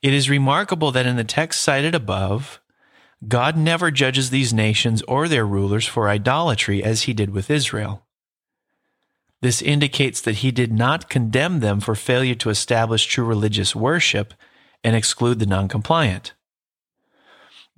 It 0.01 0.13
is 0.13 0.29
remarkable 0.29 0.91
that 0.91 1.05
in 1.05 1.17
the 1.17 1.23
text 1.23 1.61
cited 1.61 1.95
above, 1.95 2.61
God 3.27 3.57
never 3.57 3.91
judges 3.91 4.29
these 4.29 4.53
nations 4.53 5.01
or 5.03 5.27
their 5.27 5.45
rulers 5.45 5.87
for 5.87 6.09
idolatry 6.09 6.83
as 6.83 7.03
he 7.03 7.13
did 7.13 7.31
with 7.31 7.49
Israel. 7.49 8.04
This 9.45 9.61
indicates 9.61 10.21
that 10.21 10.37
he 10.37 10.49
did 10.49 10.73
not 10.73 11.07
condemn 11.07 11.59
them 11.59 11.79
for 11.79 11.93
failure 11.93 12.33
to 12.33 12.49
establish 12.49 13.05
true 13.05 13.23
religious 13.23 13.75
worship 13.75 14.33
and 14.83 14.95
exclude 14.95 15.37
the 15.37 15.45
noncompliant. 15.45 16.31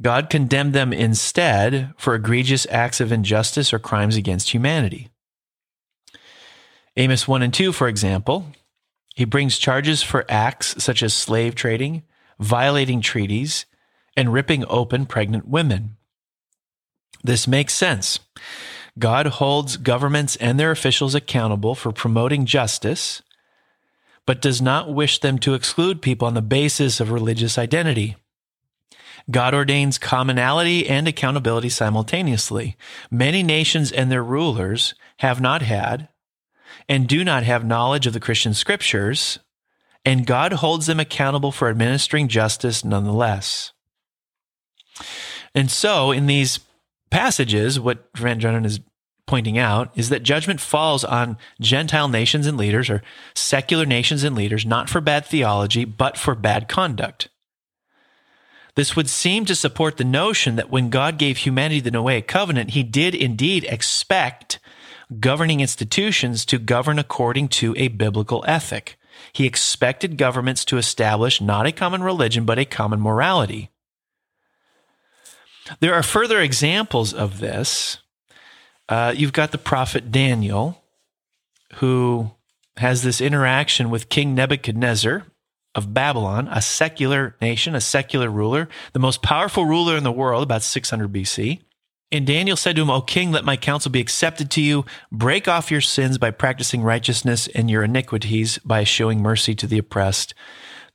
God 0.01 0.29
condemned 0.29 0.71
them 0.71 0.93
instead 0.93 1.93
for 1.97 2.15
egregious 2.15 2.67
acts 2.71 3.01
of 3.01 3.11
injustice 3.11 3.73
or 3.73 3.79
crimes 3.79 4.15
against 4.15 4.53
humanity. 4.53 5.09
Amos 6.95 7.27
1 7.27 7.41
and 7.41 7.53
2, 7.53 7.73
for 7.73 7.89
example, 7.89 8.45
he 9.13 9.25
brings 9.25 9.57
charges 9.57 10.01
for 10.01 10.23
acts 10.29 10.81
such 10.81 11.03
as 11.03 11.13
slave 11.13 11.53
trading, 11.53 12.03
violating 12.39 13.01
treaties, 13.01 13.65
and 14.15 14.31
ripping 14.31 14.63
open 14.69 15.05
pregnant 15.05 15.45
women. 15.45 15.97
This 17.25 17.45
makes 17.45 17.73
sense. 17.73 18.21
God 18.99 19.27
holds 19.27 19.77
governments 19.77 20.35
and 20.37 20.59
their 20.59 20.71
officials 20.71 21.13
accountable 21.13 21.75
for 21.75 21.91
promoting 21.91 22.45
justice, 22.45 23.21
but 24.25 24.41
does 24.41 24.61
not 24.61 24.93
wish 24.93 25.19
them 25.19 25.37
to 25.39 25.53
exclude 25.53 26.01
people 26.01 26.27
on 26.27 26.33
the 26.33 26.41
basis 26.41 26.99
of 26.99 27.11
religious 27.11 27.57
identity. 27.57 28.15
God 29.29 29.53
ordains 29.53 29.97
commonality 29.97 30.87
and 30.87 31.07
accountability 31.07 31.69
simultaneously. 31.69 32.77
Many 33.11 33.43
nations 33.43 33.91
and 33.91 34.11
their 34.11 34.23
rulers 34.23 34.95
have 35.19 35.41
not 35.41 35.61
had 35.61 36.07
and 36.87 37.07
do 37.07 37.23
not 37.23 37.43
have 37.43 37.65
knowledge 37.65 38.07
of 38.07 38.13
the 38.13 38.19
Christian 38.19 38.53
scriptures, 38.53 39.39
and 40.05 40.25
God 40.25 40.53
holds 40.53 40.85
them 40.85 40.99
accountable 40.99 41.51
for 41.51 41.69
administering 41.69 42.29
justice 42.29 42.85
nonetheless. 42.85 43.73
And 45.53 45.69
so, 45.69 46.11
in 46.11 46.27
these 46.27 46.59
passages, 47.09 47.79
what 47.79 48.11
VanDrunen 48.13 48.65
is 48.65 48.79
pointing 49.25 49.57
out 49.57 49.91
is 49.95 50.09
that 50.09 50.23
judgment 50.23 50.61
falls 50.61 51.03
on 51.03 51.37
Gentile 51.59 52.07
nations 52.07 52.47
and 52.47 52.57
leaders 52.57 52.89
or 52.89 53.03
secular 53.35 53.85
nations 53.85 54.23
and 54.23 54.35
leaders, 54.35 54.65
not 54.65 54.89
for 54.89 55.01
bad 55.01 55.25
theology, 55.25 55.85
but 55.85 56.17
for 56.17 56.33
bad 56.33 56.67
conduct. 56.67 57.29
This 58.75 58.95
would 58.95 59.09
seem 59.09 59.43
to 59.45 59.55
support 59.55 59.97
the 59.97 60.03
notion 60.03 60.55
that 60.55 60.69
when 60.69 60.89
God 60.89 61.17
gave 61.17 61.37
humanity 61.37 61.79
the 61.79 61.91
Noahic 61.91 62.27
covenant, 62.27 62.71
he 62.71 62.83
did 62.83 63.15
indeed 63.15 63.65
expect 63.65 64.59
governing 65.19 65.61
institutions 65.61 66.45
to 66.45 66.59
govern 66.59 66.99
according 66.99 67.47
to 67.47 67.73
a 67.77 67.87
biblical 67.87 68.45
ethic. 68.47 68.97
He 69.33 69.45
expected 69.45 70.17
governments 70.17 70.63
to 70.65 70.77
establish 70.77 71.41
not 71.41 71.65
a 71.65 71.71
common 71.71 72.03
religion, 72.03 72.45
but 72.45 72.59
a 72.59 72.65
common 72.65 73.01
morality. 73.01 73.71
There 75.79 75.93
are 75.93 76.03
further 76.03 76.39
examples 76.39 77.13
of 77.13 77.39
this. 77.39 77.99
Uh, 78.89 79.13
you've 79.15 79.33
got 79.33 79.51
the 79.51 79.57
prophet 79.57 80.11
Daniel, 80.11 80.83
who 81.75 82.31
has 82.77 83.03
this 83.03 83.21
interaction 83.21 83.89
with 83.89 84.09
King 84.09 84.35
Nebuchadnezzar 84.35 85.25
of 85.75 85.93
Babylon, 85.93 86.47
a 86.49 86.61
secular 86.61 87.35
nation, 87.41 87.75
a 87.75 87.81
secular 87.81 88.29
ruler, 88.29 88.69
the 88.93 88.99
most 88.99 89.21
powerful 89.21 89.65
ruler 89.65 89.95
in 89.97 90.03
the 90.03 90.11
world, 90.11 90.43
about 90.43 90.63
600 90.63 91.11
BC. 91.11 91.61
And 92.11 92.25
Daniel 92.25 92.55
said 92.55 92.77
to 92.77 92.81
him, 92.81 92.89
O 92.89 93.01
king, 93.01 93.31
let 93.31 93.43
my 93.43 93.57
counsel 93.57 93.91
be 93.91 93.99
accepted 93.99 94.49
to 94.51 94.61
you. 94.61 94.85
Break 95.11 95.47
off 95.47 95.69
your 95.69 95.81
sins 95.81 96.17
by 96.17 96.31
practicing 96.31 96.81
righteousness 96.81 97.47
and 97.53 97.69
your 97.69 97.83
iniquities 97.83 98.59
by 98.59 98.85
showing 98.85 99.21
mercy 99.21 99.53
to 99.55 99.67
the 99.67 99.77
oppressed, 99.77 100.33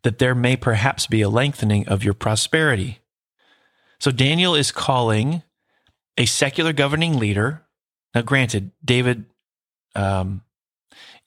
that 0.03 0.19
there 0.19 0.35
may 0.35 0.57
perhaps 0.57 1.07
be 1.07 1.21
a 1.21 1.29
lengthening 1.29 1.87
of 1.87 2.03
your 2.03 2.15
prosperity. 2.15 3.02
So 4.03 4.11
Daniel 4.11 4.57
is 4.57 4.73
calling 4.73 5.45
a 6.19 6.27
secular 6.27 6.73
governing 6.73 7.21
leader. 7.21 7.63
Now, 8.13 8.23
granted, 8.23 8.73
David, 8.85 9.27
um, 9.95 10.43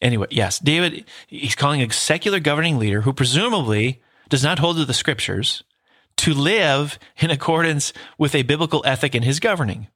anyway, 0.01 0.27
yes, 0.29 0.59
David, 0.59 1.05
he's 1.25 1.55
calling 1.55 1.81
a 1.81 1.89
secular 1.93 2.41
governing 2.41 2.77
leader 2.77 2.99
who 2.99 3.13
presumably 3.13 4.01
does 4.27 4.43
not 4.43 4.59
hold 4.59 4.75
to 4.75 4.83
the 4.83 4.93
scriptures 4.93 5.63
to 6.17 6.33
live 6.33 6.99
in 7.17 7.31
accordance 7.31 7.93
with 8.17 8.35
a 8.35 8.43
biblical 8.43 8.83
ethic 8.85 9.15
in 9.15 9.23
his 9.23 9.39
governing. 9.39 9.87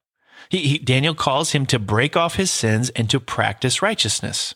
He, 0.47 0.59
he, 0.59 0.77
Daniel 0.77 1.13
calls 1.13 1.51
him 1.51 1.65
to 1.65 1.79
break 1.79 2.15
off 2.15 2.35
his 2.35 2.49
sins 2.49 2.91
and 2.91 3.09
to 3.09 3.19
practice 3.19 3.81
righteousness. 3.81 4.55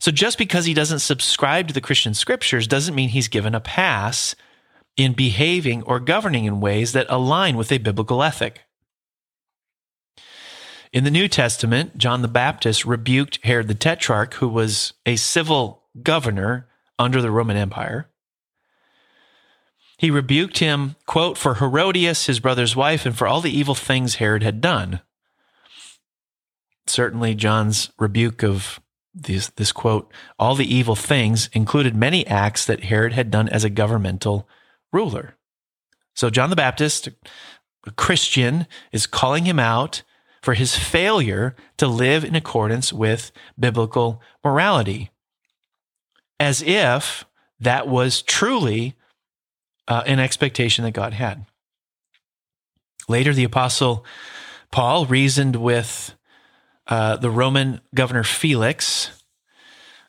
So 0.00 0.10
just 0.10 0.38
because 0.38 0.64
he 0.64 0.74
doesn't 0.74 0.98
subscribe 0.98 1.68
to 1.68 1.74
the 1.74 1.80
Christian 1.80 2.14
scriptures 2.14 2.66
doesn't 2.66 2.96
mean 2.96 3.10
he's 3.10 3.28
given 3.28 3.54
a 3.54 3.60
pass 3.60 4.34
in 5.00 5.14
behaving 5.14 5.82
or 5.84 5.98
governing 5.98 6.44
in 6.44 6.60
ways 6.60 6.92
that 6.92 7.06
align 7.08 7.56
with 7.56 7.72
a 7.72 7.78
biblical 7.78 8.22
ethic. 8.22 8.60
In 10.92 11.04
the 11.04 11.10
New 11.10 11.26
Testament, 11.26 11.96
John 11.96 12.20
the 12.20 12.28
Baptist 12.28 12.84
rebuked 12.84 13.38
Herod 13.42 13.68
the 13.68 13.74
Tetrarch, 13.74 14.34
who 14.34 14.48
was 14.48 14.92
a 15.06 15.16
civil 15.16 15.84
governor 16.02 16.68
under 16.98 17.22
the 17.22 17.30
Roman 17.30 17.56
Empire. 17.56 18.10
He 19.96 20.10
rebuked 20.10 20.58
him, 20.58 20.96
quote, 21.06 21.38
for 21.38 21.54
Herodias, 21.54 22.26
his 22.26 22.40
brother's 22.40 22.76
wife, 22.76 23.06
and 23.06 23.16
for 23.16 23.26
all 23.26 23.40
the 23.40 23.56
evil 23.56 23.74
things 23.74 24.16
Herod 24.16 24.42
had 24.42 24.60
done. 24.60 25.00
Certainly, 26.86 27.36
John's 27.36 27.90
rebuke 27.98 28.42
of 28.42 28.80
this, 29.14 29.48
this 29.48 29.72
quote, 29.72 30.12
all 30.38 30.54
the 30.54 30.74
evil 30.74 30.94
things 30.94 31.48
included 31.54 31.96
many 31.96 32.26
acts 32.26 32.66
that 32.66 32.84
Herod 32.84 33.14
had 33.14 33.30
done 33.30 33.48
as 33.48 33.64
a 33.64 33.70
governmental 33.70 34.46
ruler. 34.92 35.36
So 36.14 36.30
John 36.30 36.50
the 36.50 36.56
Baptist, 36.56 37.08
a 37.86 37.90
Christian, 37.92 38.66
is 38.92 39.06
calling 39.06 39.44
him 39.44 39.58
out 39.58 40.02
for 40.42 40.54
his 40.54 40.76
failure 40.76 41.54
to 41.76 41.86
live 41.86 42.24
in 42.24 42.34
accordance 42.34 42.92
with 42.92 43.30
biblical 43.58 44.22
morality, 44.44 45.10
as 46.38 46.62
if 46.62 47.24
that 47.58 47.88
was 47.88 48.22
truly 48.22 48.96
uh, 49.86 50.02
an 50.06 50.18
expectation 50.18 50.84
that 50.84 50.92
God 50.92 51.12
had. 51.12 51.46
Later, 53.08 53.34
the 53.34 53.44
apostle 53.44 54.04
Paul 54.70 55.04
reasoned 55.04 55.56
with 55.56 56.14
uh, 56.86 57.16
the 57.16 57.30
Roman 57.30 57.80
governor 57.94 58.24
Felix, 58.24 59.22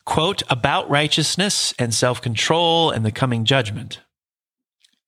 quote, 0.06 0.44
about 0.50 0.90
righteousness 0.90 1.74
and 1.78 1.94
self 1.94 2.22
control 2.22 2.92
and 2.92 3.06
the 3.06 3.12
coming 3.12 3.44
judgment 3.44 4.00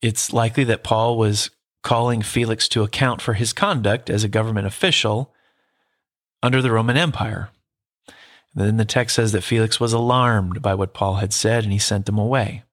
it's 0.03 0.33
likely 0.33 0.65
that 0.65 0.83
Paul 0.83 1.17
was 1.17 1.49
calling 1.81 2.21
Felix 2.21 2.67
to 2.69 2.83
account 2.83 3.21
for 3.21 3.33
his 3.33 3.53
conduct 3.53 4.09
as 4.09 4.23
a 4.23 4.29
government 4.29 4.67
official 4.67 5.33
under 6.43 6.61
the 6.61 6.71
Roman 6.71 6.97
Empire. 6.97 7.49
And 8.53 8.67
then 8.67 8.77
the 8.77 8.85
text 8.85 9.15
says 9.15 9.31
that 9.31 9.43
Felix 9.43 9.79
was 9.79 9.93
alarmed 9.93 10.61
by 10.61 10.75
what 10.75 10.93
Paul 10.93 11.15
had 11.15 11.31
said 11.31 11.63
and 11.63 11.71
he 11.71 11.79
sent 11.79 12.05
them 12.05 12.17
away. 12.17 12.63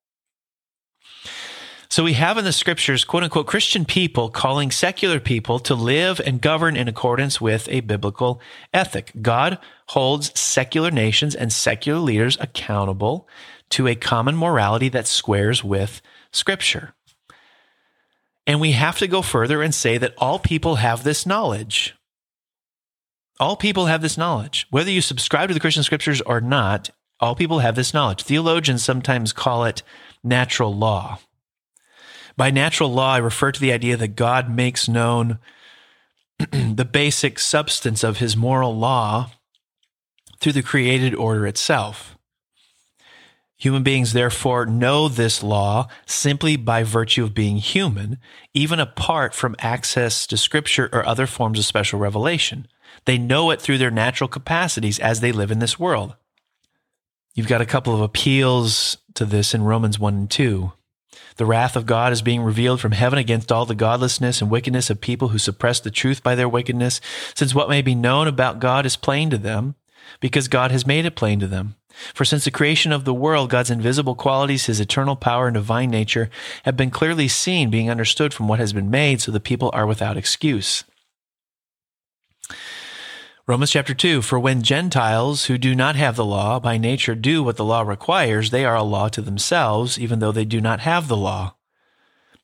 So 1.88 2.04
we 2.04 2.12
have 2.14 2.38
in 2.38 2.44
the 2.44 2.52
scriptures, 2.52 3.04
quote 3.04 3.22
unquote, 3.22 3.46
Christian 3.46 3.84
people 3.84 4.28
calling 4.28 4.70
secular 4.70 5.18
people 5.18 5.58
to 5.60 5.74
live 5.74 6.20
and 6.24 6.40
govern 6.40 6.76
in 6.76 6.88
accordance 6.88 7.40
with 7.40 7.68
a 7.68 7.80
biblical 7.80 8.40
ethic. 8.72 9.12
God 9.20 9.58
holds 9.88 10.38
secular 10.38 10.90
nations 10.90 11.34
and 11.34 11.52
secular 11.52 11.98
leaders 12.00 12.38
accountable 12.40 13.28
to 13.70 13.86
a 13.86 13.94
common 13.94 14.36
morality 14.36 14.88
that 14.88 15.06
squares 15.06 15.64
with 15.64 16.00
scripture. 16.32 16.94
And 18.50 18.60
we 18.60 18.72
have 18.72 18.98
to 18.98 19.06
go 19.06 19.22
further 19.22 19.62
and 19.62 19.72
say 19.72 19.96
that 19.96 20.14
all 20.18 20.40
people 20.40 20.74
have 20.74 21.04
this 21.04 21.24
knowledge. 21.24 21.94
All 23.38 23.54
people 23.54 23.86
have 23.86 24.02
this 24.02 24.18
knowledge. 24.18 24.66
Whether 24.70 24.90
you 24.90 25.02
subscribe 25.02 25.46
to 25.46 25.54
the 25.54 25.60
Christian 25.60 25.84
scriptures 25.84 26.20
or 26.22 26.40
not, 26.40 26.90
all 27.20 27.36
people 27.36 27.60
have 27.60 27.76
this 27.76 27.94
knowledge. 27.94 28.24
Theologians 28.24 28.82
sometimes 28.82 29.32
call 29.32 29.66
it 29.66 29.84
natural 30.24 30.74
law. 30.74 31.20
By 32.36 32.50
natural 32.50 32.92
law, 32.92 33.12
I 33.14 33.18
refer 33.18 33.52
to 33.52 33.60
the 33.60 33.72
idea 33.72 33.96
that 33.96 34.16
God 34.16 34.50
makes 34.50 34.88
known 34.88 35.38
the 36.50 36.88
basic 36.90 37.38
substance 37.38 38.02
of 38.02 38.18
his 38.18 38.36
moral 38.36 38.76
law 38.76 39.30
through 40.40 40.54
the 40.54 40.62
created 40.64 41.14
order 41.14 41.46
itself. 41.46 42.18
Human 43.60 43.82
beings, 43.82 44.14
therefore, 44.14 44.64
know 44.64 45.06
this 45.06 45.42
law 45.42 45.86
simply 46.06 46.56
by 46.56 46.82
virtue 46.82 47.24
of 47.24 47.34
being 47.34 47.58
human, 47.58 48.16
even 48.54 48.80
apart 48.80 49.34
from 49.34 49.54
access 49.58 50.26
to 50.28 50.38
scripture 50.38 50.88
or 50.94 51.04
other 51.04 51.26
forms 51.26 51.58
of 51.58 51.66
special 51.66 51.98
revelation. 51.98 52.66
They 53.04 53.18
know 53.18 53.50
it 53.50 53.60
through 53.60 53.76
their 53.76 53.90
natural 53.90 54.28
capacities 54.28 54.98
as 54.98 55.20
they 55.20 55.30
live 55.30 55.50
in 55.50 55.58
this 55.58 55.78
world. 55.78 56.16
You've 57.34 57.48
got 57.48 57.60
a 57.60 57.66
couple 57.66 57.94
of 57.94 58.00
appeals 58.00 58.96
to 59.12 59.26
this 59.26 59.52
in 59.52 59.62
Romans 59.62 59.98
1 59.98 60.14
and 60.14 60.30
2. 60.30 60.72
The 61.36 61.44
wrath 61.44 61.76
of 61.76 61.84
God 61.84 62.14
is 62.14 62.22
being 62.22 62.40
revealed 62.40 62.80
from 62.80 62.92
heaven 62.92 63.18
against 63.18 63.52
all 63.52 63.66
the 63.66 63.74
godlessness 63.74 64.40
and 64.40 64.50
wickedness 64.50 64.88
of 64.88 65.02
people 65.02 65.28
who 65.28 65.38
suppress 65.38 65.80
the 65.80 65.90
truth 65.90 66.22
by 66.22 66.34
their 66.34 66.48
wickedness, 66.48 66.98
since 67.34 67.54
what 67.54 67.68
may 67.68 67.82
be 67.82 67.94
known 67.94 68.26
about 68.26 68.58
God 68.58 68.86
is 68.86 68.96
plain 68.96 69.28
to 69.28 69.38
them, 69.38 69.74
because 70.18 70.48
God 70.48 70.70
has 70.70 70.86
made 70.86 71.04
it 71.04 71.14
plain 71.14 71.40
to 71.40 71.46
them. 71.46 71.74
For 72.14 72.24
since 72.24 72.44
the 72.44 72.50
creation 72.50 72.92
of 72.92 73.04
the 73.04 73.14
world, 73.14 73.50
God's 73.50 73.70
invisible 73.70 74.14
qualities, 74.14 74.66
his 74.66 74.80
eternal 74.80 75.16
power 75.16 75.46
and 75.46 75.54
divine 75.54 75.90
nature, 75.90 76.30
have 76.64 76.76
been 76.76 76.90
clearly 76.90 77.28
seen, 77.28 77.70
being 77.70 77.90
understood 77.90 78.32
from 78.34 78.48
what 78.48 78.58
has 78.58 78.72
been 78.72 78.90
made, 78.90 79.20
so 79.20 79.32
the 79.32 79.40
people 79.40 79.70
are 79.72 79.86
without 79.86 80.16
excuse. 80.16 80.84
Romans 83.50 83.72
chapter 83.72 83.94
2 83.94 84.22
For 84.22 84.38
when 84.38 84.62
Gentiles 84.62 85.46
who 85.46 85.58
do 85.58 85.74
not 85.74 85.96
have 85.96 86.14
the 86.14 86.24
law 86.24 86.60
by 86.60 86.78
nature 86.78 87.16
do 87.16 87.42
what 87.42 87.56
the 87.56 87.64
law 87.64 87.82
requires, 87.82 88.50
they 88.50 88.64
are 88.64 88.76
a 88.76 88.84
law 88.84 89.08
to 89.08 89.20
themselves, 89.20 89.98
even 89.98 90.20
though 90.20 90.30
they 90.30 90.44
do 90.44 90.60
not 90.60 90.78
have 90.78 91.08
the 91.08 91.16
law. 91.16 91.56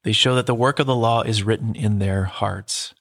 They 0.02 0.10
show 0.10 0.34
that 0.34 0.46
the 0.46 0.54
work 0.54 0.80
of 0.80 0.86
the 0.88 0.96
law 0.96 1.22
is 1.22 1.44
written 1.44 1.76
in 1.76 2.00
their 2.00 2.24
hearts. 2.24 2.92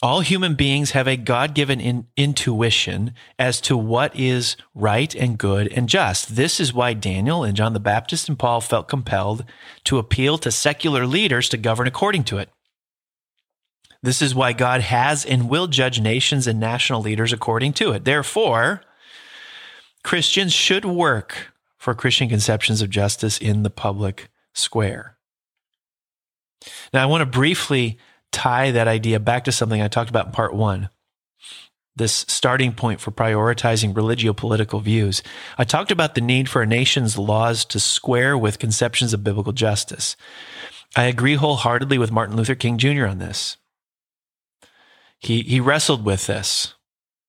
All 0.00 0.20
human 0.20 0.54
beings 0.54 0.92
have 0.92 1.08
a 1.08 1.16
God 1.16 1.54
given 1.54 1.80
in 1.80 2.06
intuition 2.16 3.14
as 3.36 3.60
to 3.62 3.76
what 3.76 4.14
is 4.14 4.56
right 4.72 5.12
and 5.12 5.36
good 5.36 5.72
and 5.72 5.88
just. 5.88 6.36
This 6.36 6.60
is 6.60 6.72
why 6.72 6.92
Daniel 6.92 7.42
and 7.42 7.56
John 7.56 7.72
the 7.72 7.80
Baptist 7.80 8.28
and 8.28 8.38
Paul 8.38 8.60
felt 8.60 8.86
compelled 8.86 9.44
to 9.84 9.98
appeal 9.98 10.38
to 10.38 10.52
secular 10.52 11.04
leaders 11.04 11.48
to 11.48 11.56
govern 11.56 11.88
according 11.88 12.24
to 12.24 12.38
it. 12.38 12.48
This 14.00 14.22
is 14.22 14.36
why 14.36 14.52
God 14.52 14.82
has 14.82 15.26
and 15.26 15.48
will 15.48 15.66
judge 15.66 16.00
nations 16.00 16.46
and 16.46 16.60
national 16.60 17.02
leaders 17.02 17.32
according 17.32 17.72
to 17.74 17.90
it. 17.90 18.04
Therefore, 18.04 18.82
Christians 20.04 20.52
should 20.52 20.84
work 20.84 21.52
for 21.76 21.92
Christian 21.92 22.28
conceptions 22.28 22.80
of 22.80 22.90
justice 22.90 23.36
in 23.38 23.64
the 23.64 23.70
public 23.70 24.30
square. 24.54 25.16
Now, 26.92 27.02
I 27.02 27.06
want 27.06 27.22
to 27.22 27.26
briefly 27.26 27.98
tie 28.38 28.70
that 28.70 28.88
idea 28.88 29.18
back 29.20 29.44
to 29.44 29.52
something 29.52 29.82
I 29.82 29.88
talked 29.88 30.10
about 30.10 30.26
in 30.26 30.32
part 30.32 30.54
one 30.54 30.90
this 31.96 32.24
starting 32.28 32.72
point 32.72 33.00
for 33.00 33.10
prioritizing 33.10 33.96
religio 33.96 34.32
political 34.32 34.78
views. 34.78 35.20
I 35.58 35.64
talked 35.64 35.90
about 35.90 36.14
the 36.14 36.20
need 36.20 36.48
for 36.48 36.62
a 36.62 36.66
nation's 36.66 37.18
laws 37.18 37.64
to 37.64 37.80
square 37.80 38.38
with 38.38 38.60
conceptions 38.60 39.12
of 39.12 39.24
biblical 39.24 39.52
justice. 39.52 40.14
I 40.94 41.06
agree 41.06 41.34
wholeheartedly 41.34 41.98
with 41.98 42.12
Martin 42.12 42.36
Luther 42.36 42.54
King 42.54 42.78
Jr. 42.78 43.06
on 43.06 43.18
this 43.18 43.56
he 45.18 45.42
he 45.42 45.60
wrestled 45.60 46.04
with 46.04 46.26
this 46.26 46.74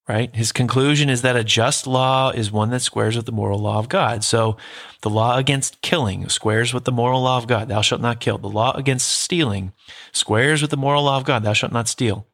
right? 0.10 0.36
His 0.36 0.52
conclusion 0.52 1.08
is 1.08 1.22
that 1.22 1.36
a 1.36 1.44
just 1.44 1.86
law 1.86 2.32
is 2.32 2.52
one 2.52 2.72
that 2.72 2.80
squares 2.80 3.16
with 3.16 3.28
the 3.28 3.32
moral 3.32 3.60
law 3.60 3.78
of 3.78 3.90
god. 3.90 4.24
So 4.24 4.58
the 5.02 5.10
law 5.10 5.38
against 5.38 5.84
killing 5.84 6.28
squares 6.30 6.74
with 6.74 6.86
the 6.86 6.92
moral 6.92 7.22
law 7.22 7.38
of 7.38 7.46
god. 7.46 7.68
Thou 7.68 7.82
shalt 7.82 8.02
not 8.02 8.20
kill. 8.20 8.40
The 8.40 8.50
law 8.50 8.74
against 8.76 9.08
stealing 9.08 9.72
squares 10.12 10.64
with 10.64 10.72
the 10.72 10.78
moral 10.78 11.04
law 11.04 11.18
of 11.18 11.26
god. 11.26 11.44
Thou 11.44 11.54
shalt 11.54 11.72
not 11.72 11.88
steal. 11.88 12.26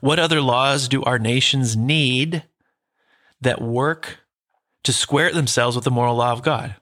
What 0.00 0.18
other 0.18 0.40
laws 0.40 0.88
do 0.88 1.02
our 1.04 1.18
nations 1.18 1.76
need 1.76 2.44
that 3.42 3.60
work 3.60 4.20
to 4.84 4.94
square 4.94 5.30
themselves 5.30 5.76
with 5.76 5.84
the 5.84 5.90
moral 5.90 6.16
law 6.16 6.32
of 6.32 6.42
god? 6.42 6.76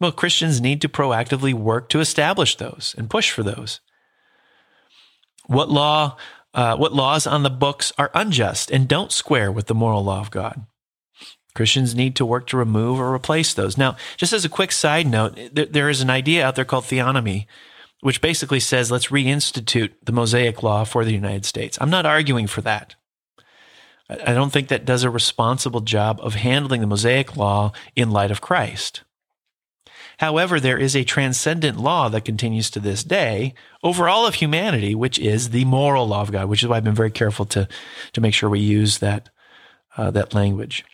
Well 0.00 0.12
christians 0.12 0.62
need 0.62 0.80
to 0.80 0.88
proactively 0.88 1.52
work 1.52 1.90
to 1.90 2.00
establish 2.00 2.56
those 2.56 2.94
and 2.96 3.10
push 3.10 3.30
for 3.30 3.42
those. 3.42 3.80
What 5.46 5.70
law, 5.70 6.16
uh, 6.54 6.76
what 6.76 6.92
laws 6.92 7.26
on 7.26 7.42
the 7.42 7.50
books 7.50 7.92
are 7.98 8.10
unjust 8.14 8.70
and 8.70 8.88
don't 8.88 9.12
square 9.12 9.50
with 9.50 9.66
the 9.66 9.74
moral 9.74 10.04
law 10.04 10.20
of 10.20 10.30
God? 10.30 10.66
Christians 11.54 11.94
need 11.94 12.16
to 12.16 12.26
work 12.26 12.46
to 12.48 12.56
remove 12.56 12.98
or 12.98 13.14
replace 13.14 13.52
those. 13.52 13.76
Now, 13.76 13.96
just 14.16 14.32
as 14.32 14.44
a 14.44 14.48
quick 14.48 14.72
side 14.72 15.06
note, 15.06 15.38
there, 15.52 15.66
there 15.66 15.88
is 15.90 16.00
an 16.00 16.10
idea 16.10 16.46
out 16.46 16.56
there 16.56 16.64
called 16.64 16.84
theonomy, 16.84 17.46
which 18.00 18.20
basically 18.20 18.60
says 18.60 18.90
let's 18.90 19.08
reinstitute 19.08 19.92
the 20.02 20.12
Mosaic 20.12 20.62
law 20.62 20.84
for 20.84 21.04
the 21.04 21.12
United 21.12 21.44
States. 21.44 21.78
I'm 21.80 21.90
not 21.90 22.06
arguing 22.06 22.46
for 22.46 22.62
that. 22.62 22.94
I 24.08 24.32
don't 24.34 24.52
think 24.52 24.68
that 24.68 24.84
does 24.84 25.04
a 25.04 25.10
responsible 25.10 25.80
job 25.80 26.20
of 26.22 26.34
handling 26.34 26.80
the 26.80 26.86
Mosaic 26.86 27.36
law 27.36 27.72
in 27.96 28.10
light 28.10 28.30
of 28.30 28.40
Christ. 28.40 29.02
However, 30.18 30.60
there 30.60 30.78
is 30.78 30.94
a 30.94 31.04
transcendent 31.04 31.78
law 31.78 32.08
that 32.08 32.24
continues 32.24 32.70
to 32.70 32.80
this 32.80 33.02
day 33.02 33.54
over 33.82 34.08
all 34.08 34.26
of 34.26 34.36
humanity, 34.36 34.94
which 34.94 35.18
is 35.18 35.50
the 35.50 35.64
moral 35.64 36.06
law 36.06 36.22
of 36.22 36.32
God, 36.32 36.48
which 36.48 36.62
is 36.62 36.68
why 36.68 36.76
I've 36.76 36.84
been 36.84 36.94
very 36.94 37.10
careful 37.10 37.46
to, 37.46 37.68
to 38.12 38.20
make 38.20 38.34
sure 38.34 38.48
we 38.48 38.60
use 38.60 38.98
that, 38.98 39.30
uh, 39.96 40.10
that 40.10 40.34
language. 40.34 40.84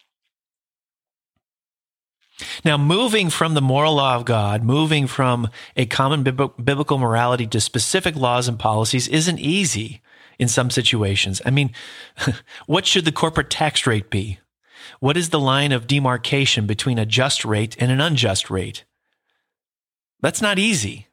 Now, 2.64 2.76
moving 2.76 3.31
from 3.31 3.54
the 3.54 3.61
moral 3.61 3.96
law 3.96 4.14
of 4.14 4.24
God, 4.24 4.62
moving 4.62 5.07
from 5.07 5.48
a 5.76 5.87
common 5.87 6.22
biblical 6.22 6.98
morality 6.98 7.46
to 7.48 7.61
specific 7.61 8.14
laws 8.14 8.46
and 8.46 8.59
policies 8.59 9.09
isn't 9.09 9.40
easy 9.40 10.00
in 10.38 10.46
some 10.46 10.70
situations. 10.70 11.42
I 11.44 11.50
mean, 11.50 11.72
what 12.66 12.87
should 12.87 13.04
the 13.04 13.12
corporate 13.12 13.50
tax 13.50 13.87
rate 13.87 14.09
be? 14.11 14.38
What 15.00 15.16
is 15.16 15.31
the 15.31 15.40
line 15.40 15.72
of 15.72 15.87
demarcation 15.87 16.66
between 16.66 16.98
a 16.98 17.07
just 17.07 17.44
rate 17.44 17.76
and 17.81 17.90
an 17.90 18.00
unjust 18.00 18.50
rate? 18.50 18.85
That's 20.20 20.42
not 20.42 20.59
easy. 20.59 21.07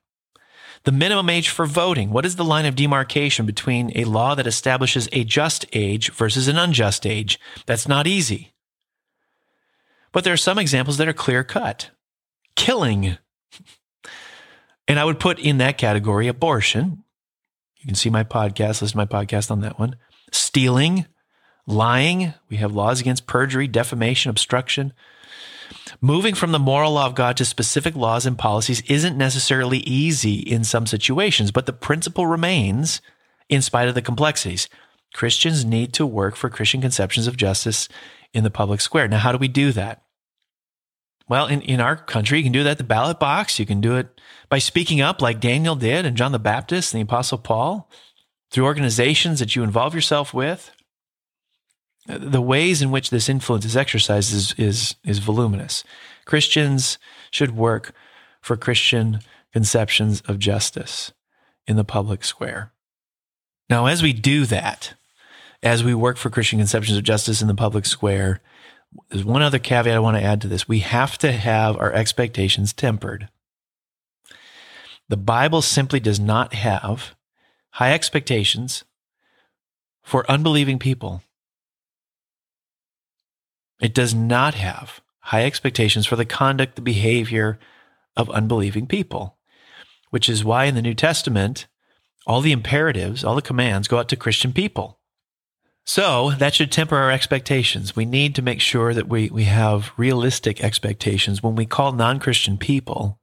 The 0.83 0.91
minimum 0.91 1.29
age 1.29 1.49
for 1.49 1.65
voting. 1.65 2.11
What 2.11 2.25
is 2.25 2.35
the 2.35 2.45
line 2.45 2.65
of 2.65 2.75
demarcation 2.75 3.45
between 3.45 3.91
a 3.95 4.03
law 4.03 4.35
that 4.35 4.47
establishes 4.47 5.09
a 5.11 5.23
just 5.23 5.65
age 5.73 6.11
versus 6.11 6.47
an 6.47 6.57
unjust 6.57 7.05
age? 7.05 7.39
That's 7.65 7.87
not 7.87 8.05
easy. 8.05 8.53
But 10.11 10.23
there 10.23 10.33
are 10.33 10.37
some 10.37 10.59
examples 10.59 10.97
that 10.97 11.07
are 11.07 11.13
clear 11.13 11.43
cut. 11.43 11.91
Killing. 12.55 13.17
And 14.87 14.99
I 14.99 15.03
would 15.03 15.19
put 15.19 15.39
in 15.39 15.57
that 15.57 15.79
category 15.79 16.27
abortion. 16.27 17.03
You 17.77 17.87
can 17.87 17.95
see 17.95 18.11
my 18.11 18.23
podcast, 18.23 18.83
listen 18.83 18.89
to 18.89 18.97
my 18.97 19.05
podcast 19.05 19.49
on 19.49 19.61
that 19.61 19.79
one. 19.79 19.95
Stealing, 20.31 21.07
lying. 21.65 22.35
We 22.49 22.57
have 22.57 22.71
laws 22.71 23.01
against 23.01 23.25
perjury, 23.25 23.67
defamation, 23.67 24.29
obstruction. 24.29 24.93
Moving 26.01 26.35
from 26.35 26.51
the 26.51 26.59
moral 26.59 26.93
law 26.93 27.05
of 27.05 27.15
God 27.15 27.37
to 27.37 27.45
specific 27.45 27.95
laws 27.95 28.25
and 28.25 28.37
policies 28.37 28.81
isn't 28.81 29.17
necessarily 29.17 29.79
easy 29.79 30.39
in 30.39 30.63
some 30.63 30.85
situations, 30.85 31.51
but 31.51 31.65
the 31.65 31.73
principle 31.73 32.27
remains 32.27 33.01
in 33.49 33.61
spite 33.61 33.87
of 33.87 33.95
the 33.95 34.01
complexities. 34.01 34.69
Christians 35.13 35.63
need 35.63 35.93
to 35.93 36.05
work 36.05 36.35
for 36.35 36.49
Christian 36.49 36.81
conceptions 36.81 37.27
of 37.27 37.37
justice 37.37 37.87
in 38.33 38.43
the 38.43 38.51
public 38.51 38.81
square. 38.81 39.07
Now, 39.07 39.19
how 39.19 39.31
do 39.31 39.37
we 39.37 39.47
do 39.47 39.71
that? 39.71 40.03
Well, 41.27 41.47
in, 41.47 41.61
in 41.61 41.79
our 41.79 41.95
country, 41.95 42.37
you 42.37 42.43
can 42.43 42.51
do 42.51 42.63
that 42.63 42.71
at 42.71 42.77
the 42.77 42.83
ballot 42.83 43.19
box. 43.19 43.57
You 43.57 43.65
can 43.65 43.81
do 43.81 43.95
it 43.95 44.21
by 44.49 44.59
speaking 44.59 45.01
up 45.01 45.21
like 45.21 45.39
Daniel 45.39 45.75
did 45.75 46.05
and 46.05 46.17
John 46.17 46.31
the 46.31 46.39
Baptist 46.39 46.93
and 46.93 46.99
the 46.99 47.03
Apostle 47.03 47.37
Paul 47.37 47.89
through 48.51 48.65
organizations 48.65 49.39
that 49.39 49.55
you 49.55 49.63
involve 49.63 49.95
yourself 49.95 50.33
with 50.33 50.71
the 52.05 52.41
ways 52.41 52.81
in 52.81 52.91
which 52.91 53.09
this 53.09 53.29
influence 53.29 53.65
is 53.65 53.75
exercised 53.75 54.33
is, 54.33 54.53
is, 54.57 54.95
is 55.03 55.19
voluminous. 55.19 55.83
Christians 56.25 56.97
should 57.31 57.55
work 57.55 57.93
for 58.41 58.55
Christian 58.55 59.19
conceptions 59.53 60.21
of 60.21 60.37
justice 60.37 61.11
in 61.65 61.77
the 61.77 61.83
public 61.83 62.23
square. 62.23 62.71
Now, 63.69 63.87
as 63.87 64.03
we 64.03 64.13
do 64.13 64.45
that, 64.45 64.93
as 65.63 65.83
we 65.83 65.95
work 65.95 66.17
for 66.17 66.29
Christian 66.29 66.59
conceptions 66.59 66.97
of 66.97 67.03
justice 67.03 67.41
in 67.41 67.47
the 67.47 67.55
public 67.55 67.85
square, 67.85 68.41
there's 69.09 69.25
one 69.25 69.41
other 69.41 69.59
caveat 69.59 69.95
I 69.95 69.99
want 69.99 70.17
to 70.17 70.23
add 70.23 70.41
to 70.41 70.47
this. 70.47 70.67
We 70.67 70.79
have 70.79 71.17
to 71.19 71.31
have 71.31 71.75
our 71.77 71.91
expectations 71.91 72.71
tempered. 72.71 73.29
The 75.09 75.17
Bible 75.17 75.61
simply 75.61 75.99
does 75.99 76.19
not 76.19 76.53
have 76.53 77.15
high 77.71 77.93
expectations 77.93 78.83
for 80.03 80.29
unbelieving 80.29 80.79
people 80.79 81.23
it 83.79 83.93
does 83.93 84.13
not 84.13 84.55
have 84.55 85.01
high 85.19 85.45
expectations 85.45 86.05
for 86.05 86.15
the 86.15 86.25
conduct, 86.25 86.75
the 86.75 86.81
behavior 86.81 87.59
of 88.15 88.29
unbelieving 88.29 88.87
people, 88.87 89.37
which 90.09 90.29
is 90.29 90.45
why 90.45 90.65
in 90.65 90.75
the 90.75 90.81
New 90.81 90.93
Testament, 90.93 91.67
all 92.27 92.41
the 92.41 92.51
imperatives, 92.51 93.23
all 93.23 93.35
the 93.35 93.41
commands 93.41 93.87
go 93.87 93.97
out 93.97 94.09
to 94.09 94.15
Christian 94.15 94.53
people. 94.53 94.99
So 95.85 96.31
that 96.31 96.55
should 96.55 96.71
temper 96.71 96.95
our 96.95 97.11
expectations. 97.11 97.95
We 97.95 98.05
need 98.05 98.33
to 98.35 98.41
make 98.41 98.59
sure 98.59 98.93
that 98.93 99.07
we, 99.07 99.29
we 99.29 99.43
have 99.43 99.91
realistic 99.97 100.63
expectations 100.63 101.43
when 101.43 101.55
we 101.55 101.67
call 101.67 101.91
non 101.91 102.19
Christian 102.19 102.57
people 102.57 103.19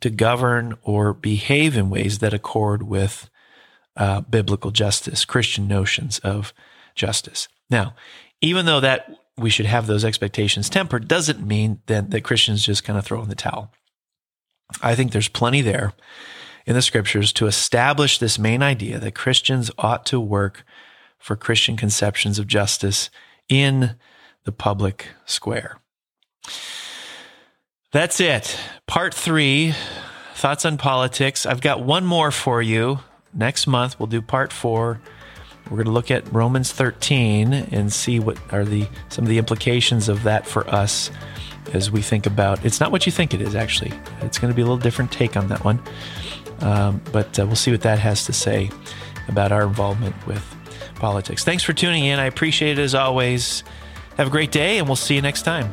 to 0.00 0.10
govern 0.10 0.76
or 0.82 1.14
behave 1.14 1.76
in 1.76 1.88
ways 1.88 2.18
that 2.18 2.34
accord 2.34 2.82
with 2.82 3.30
uh, 3.96 4.20
biblical 4.22 4.70
justice, 4.70 5.24
Christian 5.24 5.66
notions 5.66 6.18
of 6.18 6.52
justice. 6.94 7.48
Now, 7.70 7.94
even 8.42 8.66
though 8.66 8.80
that 8.80 9.08
we 9.36 9.50
should 9.50 9.66
have 9.66 9.86
those 9.86 10.04
expectations 10.04 10.68
tempered, 10.68 11.08
doesn't 11.08 11.46
mean 11.46 11.80
that, 11.86 12.10
that 12.10 12.22
Christians 12.22 12.64
just 12.64 12.84
kind 12.84 12.98
of 12.98 13.04
throw 13.04 13.22
in 13.22 13.28
the 13.28 13.34
towel. 13.34 13.72
I 14.82 14.94
think 14.94 15.12
there's 15.12 15.28
plenty 15.28 15.60
there 15.60 15.92
in 16.66 16.74
the 16.74 16.82
scriptures 16.82 17.32
to 17.34 17.46
establish 17.46 18.18
this 18.18 18.38
main 18.38 18.62
idea 18.62 18.98
that 18.98 19.14
Christians 19.14 19.70
ought 19.78 20.06
to 20.06 20.20
work 20.20 20.64
for 21.18 21.36
Christian 21.36 21.76
conceptions 21.76 22.38
of 22.38 22.46
justice 22.46 23.10
in 23.48 23.96
the 24.44 24.52
public 24.52 25.08
square. 25.24 25.78
That's 27.92 28.20
it. 28.20 28.58
Part 28.86 29.14
three 29.14 29.74
thoughts 30.34 30.64
on 30.64 30.78
politics. 30.78 31.46
I've 31.46 31.60
got 31.60 31.82
one 31.82 32.04
more 32.04 32.30
for 32.30 32.60
you. 32.60 33.00
Next 33.32 33.66
month, 33.66 33.98
we'll 33.98 34.06
do 34.06 34.20
part 34.20 34.52
four. 34.52 35.00
We're 35.64 35.76
going 35.76 35.86
to 35.86 35.92
look 35.92 36.10
at 36.10 36.30
Romans 36.32 36.72
13 36.72 37.52
and 37.52 37.92
see 37.92 38.20
what 38.20 38.38
are 38.52 38.64
the 38.64 38.86
some 39.08 39.24
of 39.24 39.28
the 39.28 39.38
implications 39.38 40.08
of 40.08 40.22
that 40.24 40.46
for 40.46 40.68
us 40.68 41.10
as 41.72 41.90
we 41.90 42.02
think 42.02 42.26
about 42.26 42.62
it's 42.64 42.78
not 42.78 42.92
what 42.92 43.06
you 43.06 43.12
think 43.12 43.32
it 43.32 43.40
is 43.40 43.54
actually 43.54 43.90
it's 44.20 44.38
going 44.38 44.52
to 44.52 44.54
be 44.54 44.60
a 44.60 44.64
little 44.64 44.76
different 44.76 45.10
take 45.10 45.34
on 45.34 45.48
that 45.48 45.64
one 45.64 45.80
um, 46.60 47.00
but 47.10 47.38
uh, 47.38 47.46
we'll 47.46 47.56
see 47.56 47.70
what 47.70 47.80
that 47.80 47.98
has 47.98 48.26
to 48.26 48.32
say 48.34 48.70
about 49.28 49.52
our 49.52 49.62
involvement 49.62 50.14
with 50.26 50.44
politics. 50.94 51.44
Thanks 51.44 51.62
for 51.62 51.72
tuning 51.72 52.04
in. 52.04 52.18
I 52.18 52.26
appreciate 52.26 52.78
it 52.78 52.82
as 52.82 52.94
always. 52.94 53.64
Have 54.16 54.28
a 54.28 54.30
great 54.30 54.52
day, 54.52 54.78
and 54.78 54.86
we'll 54.86 54.96
see 54.96 55.14
you 55.14 55.22
next 55.22 55.42
time. 55.42 55.72